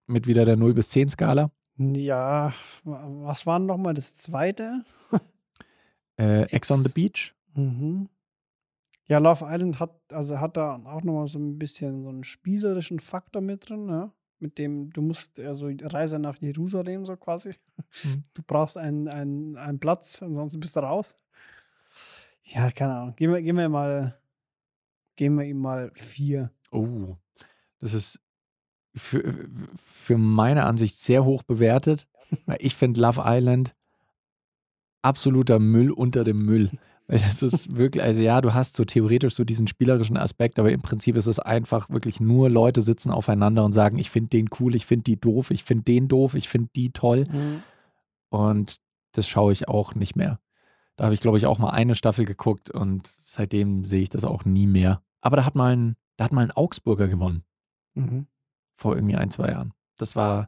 mit 0.07 0.27
wieder 0.27 0.43
der 0.45 0.57
0 0.57 0.73
bis 0.73 0.89
10 0.89 1.07
Skala. 1.09 1.51
Ja, 1.77 2.53
wa- 2.83 3.07
was 3.23 3.45
war 3.47 3.57
nochmal 3.59 3.93
das 3.93 4.15
zweite? 4.17 4.83
Äh, 6.21 6.43
Ex 6.51 6.69
on 6.69 6.83
the. 6.83 6.89
Beach. 6.93 7.33
Mhm. 7.55 8.07
Ja, 9.07 9.17
Love 9.17 9.45
Island 9.47 9.79
hat, 9.79 9.99
also 10.09 10.39
hat 10.39 10.55
da 10.55 10.75
auch 10.75 11.03
nochmal 11.03 11.27
so 11.27 11.39
ein 11.39 11.57
bisschen 11.57 12.03
so 12.03 12.09
einen 12.09 12.23
spielerischen 12.23 12.99
Faktor 12.99 13.41
mit 13.41 13.69
drin, 13.69 13.89
ja? 13.89 14.13
Mit 14.39 14.57
dem, 14.57 14.91
du 14.91 15.01
musst, 15.01 15.39
also 15.39 15.69
Reise 15.81 16.19
nach 16.19 16.37
Jerusalem 16.39 17.05
so 17.05 17.17
quasi. 17.17 17.55
Mhm. 18.03 18.23
Du 18.33 18.43
brauchst 18.43 18.77
einen, 18.77 19.07
einen, 19.07 19.57
einen 19.57 19.79
Platz, 19.79 20.21
ansonsten 20.21 20.59
bist 20.59 20.75
du 20.75 20.81
raus. 20.81 21.07
Ja, 22.43 22.71
keine 22.71 22.95
Ahnung. 22.95 23.15
Gehen 23.15 23.31
wir, 23.31 23.41
gehen 23.41 23.57
wir 23.57 23.69
mal, 23.69 24.19
geben 25.15 25.39
wir 25.39 25.45
ihm 25.45 25.59
mal 25.59 25.91
vier. 25.95 26.51
Oh, 26.71 27.15
das 27.79 27.93
ist 27.93 28.19
für, 28.95 29.49
für 29.75 30.17
meine 30.17 30.65
Ansicht 30.65 30.97
sehr 30.97 31.25
hoch 31.25 31.43
bewertet. 31.43 32.07
Ich 32.59 32.75
finde 32.75 33.01
Love 33.01 33.21
Island 33.25 33.75
absoluter 35.01 35.59
Müll 35.59 35.91
unter 35.91 36.23
dem 36.23 36.45
Müll. 36.45 36.69
Weil 37.07 37.19
das 37.19 37.41
ist 37.41 37.75
wirklich, 37.75 38.03
also 38.03 38.21
ja, 38.21 38.41
du 38.41 38.53
hast 38.53 38.75
so 38.75 38.85
theoretisch 38.85 39.35
so 39.35 39.43
diesen 39.43 39.67
spielerischen 39.67 40.17
Aspekt, 40.17 40.59
aber 40.59 40.71
im 40.71 40.81
Prinzip 40.81 41.15
ist 41.15 41.27
es 41.27 41.39
einfach 41.39 41.89
wirklich 41.89 42.19
nur 42.19 42.49
Leute 42.49 42.81
sitzen 42.81 43.11
aufeinander 43.11 43.65
und 43.65 43.71
sagen, 43.71 43.97
ich 43.97 44.09
finde 44.09 44.29
den 44.29 44.49
cool, 44.59 44.75
ich 44.75 44.85
finde 44.85 45.03
die 45.03 45.19
doof, 45.19 45.51
ich 45.51 45.63
finde 45.63 45.83
den 45.83 46.07
doof, 46.07 46.35
ich 46.35 46.47
finde 46.47 46.69
die 46.75 46.91
toll. 46.91 47.25
Mhm. 47.31 47.63
Und 48.29 48.77
das 49.13 49.27
schaue 49.27 49.51
ich 49.51 49.67
auch 49.67 49.93
nicht 49.95 50.15
mehr. 50.15 50.39
Da 50.95 51.05
habe 51.05 51.13
ich, 51.13 51.19
glaube 51.19 51.37
ich, 51.37 51.45
auch 51.45 51.57
mal 51.57 51.71
eine 51.71 51.95
Staffel 51.95 52.25
geguckt 52.25 52.69
und 52.69 53.07
seitdem 53.07 53.83
sehe 53.83 54.01
ich 54.03 54.09
das 54.09 54.23
auch 54.23 54.45
nie 54.45 54.67
mehr. 54.67 55.01
Aber 55.21 55.35
da 55.35 55.45
hat 55.45 55.55
mal 55.55 55.75
ein, 55.75 55.95
da 56.17 56.25
hat 56.25 56.31
mal 56.31 56.43
ein 56.43 56.51
Augsburger 56.51 57.07
gewonnen 57.07 57.43
Mhm. 57.93 58.27
vor 58.75 58.95
irgendwie 58.95 59.15
ein, 59.15 59.31
zwei 59.31 59.49
Jahren. 59.49 59.73
Das 59.97 60.15
war 60.15 60.47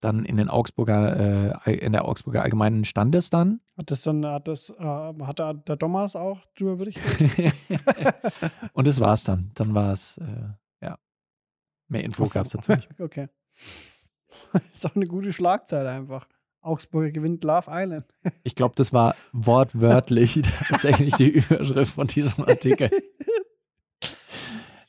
dann 0.00 0.24
in 0.26 0.36
den 0.36 0.50
Augsburger, 0.50 1.56
äh, 1.66 1.74
in 1.76 1.92
der 1.92 2.04
Augsburger 2.06 2.42
Allgemeinen 2.42 2.84
Standes 2.84 3.30
dann. 3.30 3.60
Hat 3.76 3.90
das 3.90 4.02
dann, 4.02 4.24
hat 4.24 4.48
das, 4.48 4.70
äh, 4.70 4.82
hat 4.82 5.38
da 5.38 5.52
der 5.52 5.78
Thomas 5.78 6.16
auch 6.16 6.40
drüber 6.54 6.76
berichtet? 6.76 7.04
und 8.72 8.86
das 8.86 9.00
war's 9.00 9.24
dann. 9.24 9.50
Dann 9.54 9.74
war 9.74 9.92
es, 9.92 10.16
äh, 10.18 10.48
ja. 10.80 10.98
Mehr 11.88 12.04
Info 12.04 12.24
so. 12.24 12.32
gab 12.32 12.46
es 12.46 12.52
dazu 12.52 12.72
nicht. 12.72 12.88
Okay. 12.98 13.28
ist 14.72 14.86
auch 14.86 14.96
eine 14.96 15.06
gute 15.06 15.32
Schlagzeile 15.32 15.90
einfach. 15.90 16.26
Augsburger 16.62 17.10
gewinnt 17.10 17.44
Love 17.44 17.70
Island. 17.70 18.06
Ich 18.42 18.54
glaube, 18.54 18.74
das 18.76 18.92
war 18.92 19.14
wortwörtlich 19.32 20.42
tatsächlich 20.68 21.14
die 21.14 21.28
Überschrift 21.28 21.94
von 21.94 22.08
diesem 22.08 22.44
Artikel. 22.44 22.90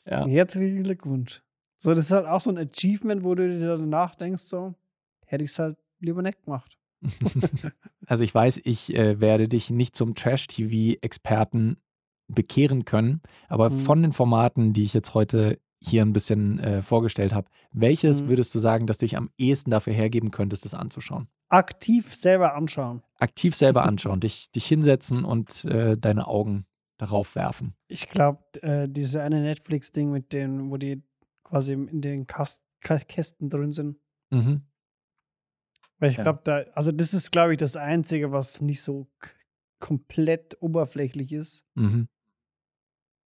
Ja. 0.04 0.26
Herzlichen 0.26 0.82
Glückwunsch. 0.82 1.42
So, 1.76 1.90
das 1.90 2.06
ist 2.06 2.12
halt 2.12 2.26
auch 2.26 2.40
so 2.40 2.50
ein 2.50 2.58
Achievement, 2.58 3.22
wo 3.22 3.34
du 3.34 3.48
dir 3.48 3.76
danach 3.76 4.14
denkst, 4.14 4.42
so, 4.42 4.74
hätte 5.26 5.44
ich 5.44 5.50
es 5.50 5.58
halt 5.58 5.76
lieber 6.00 6.22
nicht 6.22 6.42
gemacht. 6.42 6.77
Also 8.06 8.24
ich 8.24 8.34
weiß, 8.34 8.60
ich 8.64 8.94
äh, 8.94 9.20
werde 9.20 9.48
dich 9.48 9.68
nicht 9.70 9.94
zum 9.94 10.14
Trash-TV-Experten 10.14 11.76
bekehren 12.28 12.84
können, 12.84 13.20
aber 13.48 13.70
Mhm. 13.70 13.80
von 13.80 14.02
den 14.02 14.12
Formaten, 14.12 14.72
die 14.72 14.82
ich 14.82 14.94
jetzt 14.94 15.14
heute 15.14 15.58
hier 15.80 16.02
ein 16.02 16.12
bisschen 16.12 16.58
äh, 16.58 16.82
vorgestellt 16.82 17.32
habe, 17.32 17.48
welches 17.72 18.22
Mhm. 18.22 18.28
würdest 18.28 18.54
du 18.54 18.58
sagen, 18.58 18.86
dass 18.86 18.98
du 18.98 19.06
dich 19.06 19.16
am 19.16 19.30
ehesten 19.38 19.70
dafür 19.70 19.92
hergeben 19.92 20.30
könntest, 20.30 20.64
das 20.64 20.74
anzuschauen? 20.74 21.28
Aktiv 21.50 22.14
selber 22.14 22.54
anschauen. 22.54 23.02
Aktiv 23.18 23.54
selber 23.54 23.82
anschauen, 23.86 24.20
dich, 24.20 24.50
dich 24.50 24.66
hinsetzen 24.66 25.24
und 25.24 25.64
äh, 25.66 25.96
deine 25.96 26.26
Augen 26.26 26.66
darauf 26.98 27.34
werfen. 27.36 27.74
Ich 27.86 28.08
glaube, 28.08 28.42
äh, 28.62 28.88
diese 28.88 29.22
eine 29.22 29.40
Netflix-Ding 29.40 30.10
mit 30.10 30.32
den, 30.32 30.70
wo 30.70 30.76
die 30.78 31.02
quasi 31.44 31.74
in 31.74 32.00
den 32.00 32.26
Kast 32.26 32.64
Ka- 32.80 32.98
Kästen 32.98 33.48
drin 33.48 33.72
sind. 33.72 33.96
Mhm. 34.30 34.62
Weil 35.98 36.10
ich 36.10 36.16
Ja. 36.16 36.22
glaube, 36.24 36.40
da, 36.44 36.58
also 36.74 36.92
das 36.92 37.12
ist, 37.14 37.30
glaube 37.32 37.52
ich, 37.52 37.58
das 37.58 37.76
Einzige, 37.76 38.30
was 38.32 38.60
nicht 38.62 38.82
so 38.82 39.08
komplett 39.80 40.56
oberflächlich 40.60 41.32
ist 41.32 41.64
Mhm. 41.74 42.08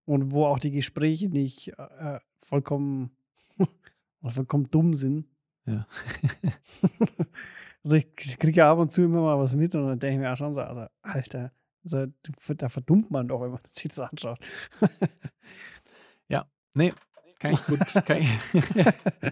und 0.07 0.33
wo 0.33 0.47
auch 0.47 0.59
die 0.59 0.71
Gespräche 0.71 1.29
nicht 1.29 1.69
äh, 1.79 2.19
vollkommen, 2.41 3.11
oder 4.23 4.33
vollkommen 4.33 4.71
dumm 4.71 4.95
sind. 4.95 5.27
Ja. 5.67 5.87
also 7.85 7.97
ich 7.97 8.39
kriege 8.39 8.59
ja 8.59 8.71
ab 8.73 8.79
und 8.79 8.91
zu 8.91 9.03
immer 9.03 9.21
mal 9.21 9.39
was 9.39 9.55
mit 9.55 9.75
und 9.75 9.87
dann 9.87 9.99
denke 9.99 10.15
ich 10.15 10.21
mir 10.21 10.33
auch 10.33 10.37
schon 10.37 10.55
so, 10.55 10.61
also, 10.63 10.87
Alter, 11.03 11.53
also, 11.85 12.07
da 12.57 12.69
verdummt 12.69 13.11
man 13.11 13.29
doch, 13.29 13.41
wenn 13.43 13.51
man 13.51 13.61
sich 13.69 13.89
das 13.89 14.01
anschaut. 14.01 14.39
Nee, 16.75 16.93
kann 17.41 17.55
ich 17.55 17.65
gut. 17.67 17.81
Kann 18.07 18.19
ich. 18.21 18.29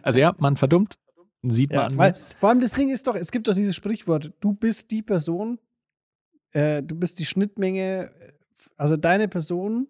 also 0.02 0.18
ja, 0.18 0.34
man 0.38 0.56
verdummt, 0.56 0.98
sieht 1.50 1.70
man 1.70 1.78
Ja, 1.78 1.86
an 1.86 1.92
mir. 1.92 1.98
weil, 1.98 2.14
vor 2.14 2.48
allem 2.48 2.60
das 2.60 2.72
Ding 2.72 2.90
ist 2.90 3.06
doch, 3.06 3.14
es 3.14 3.30
gibt 3.30 3.48
doch 3.48 3.54
dieses 3.54 3.74
Sprichwort, 3.76 4.32
du 4.40 4.52
bist 4.52 4.90
die 4.90 5.02
Person, 5.02 5.58
äh, 6.52 6.82
du 6.82 6.94
bist 6.94 7.18
die 7.18 7.24
Schnittmenge, 7.26 8.10
äh, 8.20 8.32
also 8.76 8.96
deine 8.96 9.28
Person 9.28 9.88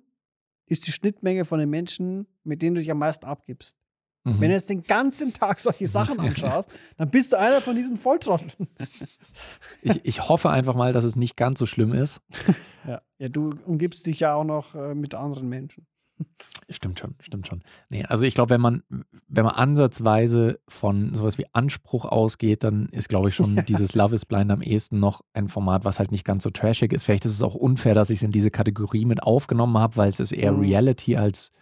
ist 0.67 0.87
die 0.87 0.93
Schnittmenge 0.93 1.45
von 1.45 1.59
den 1.61 1.71
Menschen, 1.71 2.27
mit 2.45 2.63
denen 2.63 2.75
du 2.75 2.81
dich 2.81 2.91
am 2.91 2.99
meisten 2.99 3.25
abgibst. 3.27 3.77
Mhm. 4.25 4.41
Wenn 4.41 4.49
du 4.49 4.55
jetzt 4.57 4.69
den 4.69 4.83
ganzen 4.83 5.33
Tag 5.33 5.61
solche 5.61 5.87
Sachen 5.87 6.19
anschaust, 6.19 6.69
dann 6.97 7.09
bist 7.11 7.33
du 7.33 7.39
einer 7.39 7.61
von 7.61 7.77
diesen 7.77 7.97
Volltrotteln. 7.97 8.69
ich, 9.83 10.05
ich 10.05 10.29
hoffe 10.29 10.51
einfach 10.51 10.75
mal, 10.75 10.93
dass 10.93 11.05
es 11.05 11.15
nicht 11.15 11.37
ganz 11.37 11.59
so 11.61 11.67
schlimm 11.67 11.93
ist. 11.93 12.21
Ja. 12.87 13.03
ja, 13.19 13.29
du 13.29 13.51
umgibst 13.65 14.07
dich 14.07 14.21
ja 14.21 14.35
auch 14.35 14.45
noch 14.45 14.77
äh, 14.77 14.95
mit 14.95 15.17
anderen 15.17 15.49
Menschen. 15.49 15.89
Stimmt 16.69 16.99
schon, 16.99 17.15
stimmt 17.21 17.47
schon. 17.47 17.63
Nee, 17.91 18.05
also 18.05 18.25
ich 18.25 18.35
glaube, 18.35 18.51
wenn 18.51 18.61
man, 18.61 18.83
wenn 19.29 19.45
man 19.45 19.55
ansatzweise 19.55 20.59
von 20.67 21.15
sowas 21.15 21.39
wie 21.39 21.47
Anspruch 21.53 22.05
ausgeht, 22.05 22.65
dann 22.65 22.89
ist, 22.89 23.09
glaube 23.09 23.29
ich, 23.29 23.35
schon 23.37 23.65
dieses 23.69 23.95
Love 23.95 24.15
is 24.15 24.25
Blind 24.25 24.51
am 24.51 24.63
ehesten 24.63 24.99
noch 24.99 25.23
ein 25.33 25.49
Format, 25.49 25.85
was 25.85 25.99
halt 25.99 26.11
nicht 26.11 26.25
ganz 26.25 26.43
so 26.43 26.51
trashig 26.51 26.93
ist. 26.93 27.05
Vielleicht 27.05 27.25
ist 27.27 27.33
es 27.35 27.43
auch 27.43 27.55
unfair, 27.55 27.95
dass 27.95 28.11
ich 28.11 28.19
es 28.19 28.23
in 28.23 28.31
diese 28.31 28.51
Kategorie 28.51 29.05
mit 29.05 29.23
aufgenommen 29.23 29.79
habe, 29.79 29.97
weil 29.97 30.09
es 30.09 30.19
ist 30.19 30.33
eher 30.33 30.53
Mhm. 30.53 30.61
Reality 30.61 31.17
als, 31.17 31.53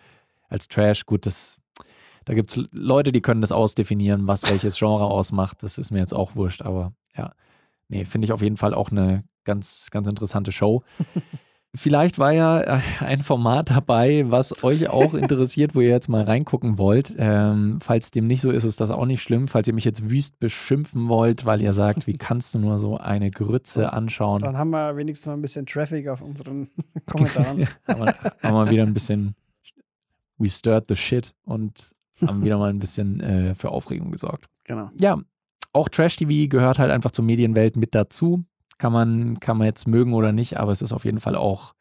als 0.49 0.69
Trash. 0.69 1.05
Gut, 1.05 1.27
das, 1.27 1.59
da 2.25 2.33
gibt 2.35 2.57
es 2.57 2.64
Leute, 2.71 3.12
die 3.12 3.21
können 3.21 3.40
das 3.43 3.53
ausdefinieren, 3.53 4.27
was 4.27 4.49
welches 4.49 4.79
Genre 4.79 5.05
ausmacht. 5.05 5.62
Das 5.62 5.77
ist 5.79 5.90
mir 5.90 5.99
jetzt 5.99 6.14
auch 6.14 6.35
wurscht, 6.37 6.62
aber 6.62 6.95
ja. 7.17 7.35
Nee, 7.88 8.07
finde 8.07 8.25
ich 8.25 8.33
auf 8.33 8.40
jeden 8.40 8.57
Fall 8.57 8.73
auch 8.73 8.90
eine 8.90 9.25
ganz, 9.45 9.88
ganz 9.90 10.09
interessante 10.09 10.53
Show. 10.53 10.83
Vielleicht 11.76 12.20
war 12.20 12.32
ja 12.32 12.60
äh, 12.60 12.80
ein 13.00 13.22
Format 13.22 13.70
dabei, 13.70 14.24
was 14.28 14.62
euch 14.62 14.88
auch 14.88 15.14
interessiert, 15.14 15.74
wo 15.74 15.80
ihr 15.80 15.88
jetzt 15.88 16.08
mal 16.08 16.22
reingucken 16.22 16.78
wollt. 16.78 17.14
Ähm, 17.18 17.78
falls 17.80 18.12
dem 18.12 18.28
nicht 18.28 18.40
so 18.42 18.50
ist, 18.50 18.64
ist 18.64 18.80
das 18.80 18.92
auch 18.92 19.06
nicht 19.06 19.22
schlimm. 19.22 19.48
Falls 19.48 19.66
ihr 19.66 19.74
mich 19.74 19.84
jetzt 19.84 20.08
wüst 20.08 20.38
beschimpfen 20.38 21.08
wollt, 21.08 21.44
weil 21.44 21.60
ihr 21.60 21.72
sagt, 21.72 22.06
wie 22.06 22.12
kannst 22.12 22.54
du 22.54 22.60
nur 22.60 22.78
so 22.78 22.96
eine 22.98 23.30
Grütze 23.30 23.92
anschauen, 23.92 24.42
Dann 24.42 24.56
haben 24.56 24.70
wir 24.70 24.96
wenigstens 24.96 25.26
mal 25.26 25.32
ein 25.34 25.42
bisschen 25.42 25.66
Traffic 25.66 26.06
auf 26.08 26.22
unseren 26.22 26.68
Kommentaren. 27.06 27.66
haben 27.88 28.00
wir, 28.00 28.14
haben 28.42 28.54
wir 28.54 28.70
wieder 28.70 28.82
ein 28.84 28.94
bisschen 28.94 29.34
we 30.38 30.48
stirred 30.48 30.84
the 30.88 30.96
shit 30.96 31.34
und 31.44 31.90
haben 32.24 32.44
wieder 32.44 32.58
mal 32.58 32.70
ein 32.70 32.78
bisschen 32.78 33.20
äh, 33.20 33.54
für 33.54 33.70
Aufregung 33.70 34.12
gesorgt. 34.12 34.46
genau. 34.64 34.90
ja, 34.96 35.18
auch 35.72 35.88
Trash-TV 35.88 36.48
gehört 36.48 36.78
halt 36.78 36.92
einfach 36.92 37.10
zur 37.10 37.24
Medienwelt 37.24 37.76
mit 37.76 37.94
dazu. 37.94 38.44
Kann 38.78 38.92
man, 38.92 39.40
kann 39.40 39.56
man 39.56 39.66
jetzt 39.66 39.87
mögen 39.87 40.14
oder 40.14 40.32
nicht, 40.32 40.58
aber 40.58 40.72
es 40.72 40.82
ist 40.82 40.92
auf 40.92 41.04
jeden 41.04 41.20
Fall 41.20 41.37
auch, 41.37 41.74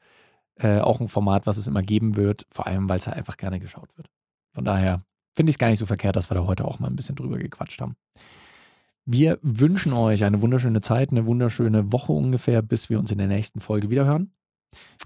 äh, 0.55 0.79
auch 0.79 0.99
ein 0.99 1.07
Format, 1.07 1.47
was 1.47 1.57
es 1.57 1.67
immer 1.67 1.81
geben 1.81 2.15
wird, 2.15 2.45
vor 2.51 2.67
allem, 2.67 2.87
weil 2.89 2.97
es 2.97 3.07
halt 3.07 3.17
einfach 3.17 3.37
gerne 3.37 3.59
geschaut 3.59 3.95
wird. 3.97 4.09
Von 4.53 4.65
daher 4.65 4.99
finde 5.35 5.49
ich 5.49 5.55
es 5.55 5.59
gar 5.59 5.69
nicht 5.69 5.79
so 5.79 5.85
verkehrt, 5.87 6.15
dass 6.15 6.29
wir 6.29 6.35
da 6.35 6.45
heute 6.45 6.65
auch 6.65 6.79
mal 6.79 6.87
ein 6.87 6.95
bisschen 6.95 7.15
drüber 7.15 7.37
gequatscht 7.39 7.81
haben. 7.81 7.95
Wir 9.05 9.39
wünschen 9.41 9.91
euch 9.93 10.23
eine 10.23 10.41
wunderschöne 10.41 10.79
Zeit, 10.81 11.11
eine 11.11 11.25
wunderschöne 11.25 11.91
Woche 11.91 12.13
ungefähr, 12.13 12.61
bis 12.61 12.89
wir 12.89 12.99
uns 12.99 13.11
in 13.11 13.17
der 13.17 13.27
nächsten 13.27 13.59
Folge 13.59 13.89
wiederhören. 13.89 14.31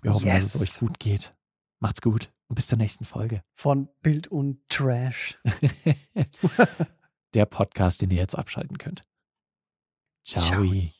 Wir 0.01 0.13
hoffen, 0.13 0.27
dass 0.27 0.53
es 0.55 0.59
Yes. 0.59 0.61
euch 0.61 0.79
gut 0.79 0.99
geht. 0.99 1.33
Macht's 1.79 2.01
gut 2.01 2.31
und 2.47 2.55
bis 2.55 2.67
zur 2.67 2.77
nächsten 2.77 3.05
Folge. 3.05 3.41
Von 3.53 3.89
Bild 4.01 4.27
und 4.27 4.59
Trash. 4.69 5.39
der 7.33 7.45
Podcast, 7.45 8.01
den 8.01 8.11
ihr 8.11 8.17
jetzt 8.17 8.35
abschalten 8.37 8.77
könnt. 8.77 9.01
Ciao. 10.25 10.43
Ciao. 10.43 10.96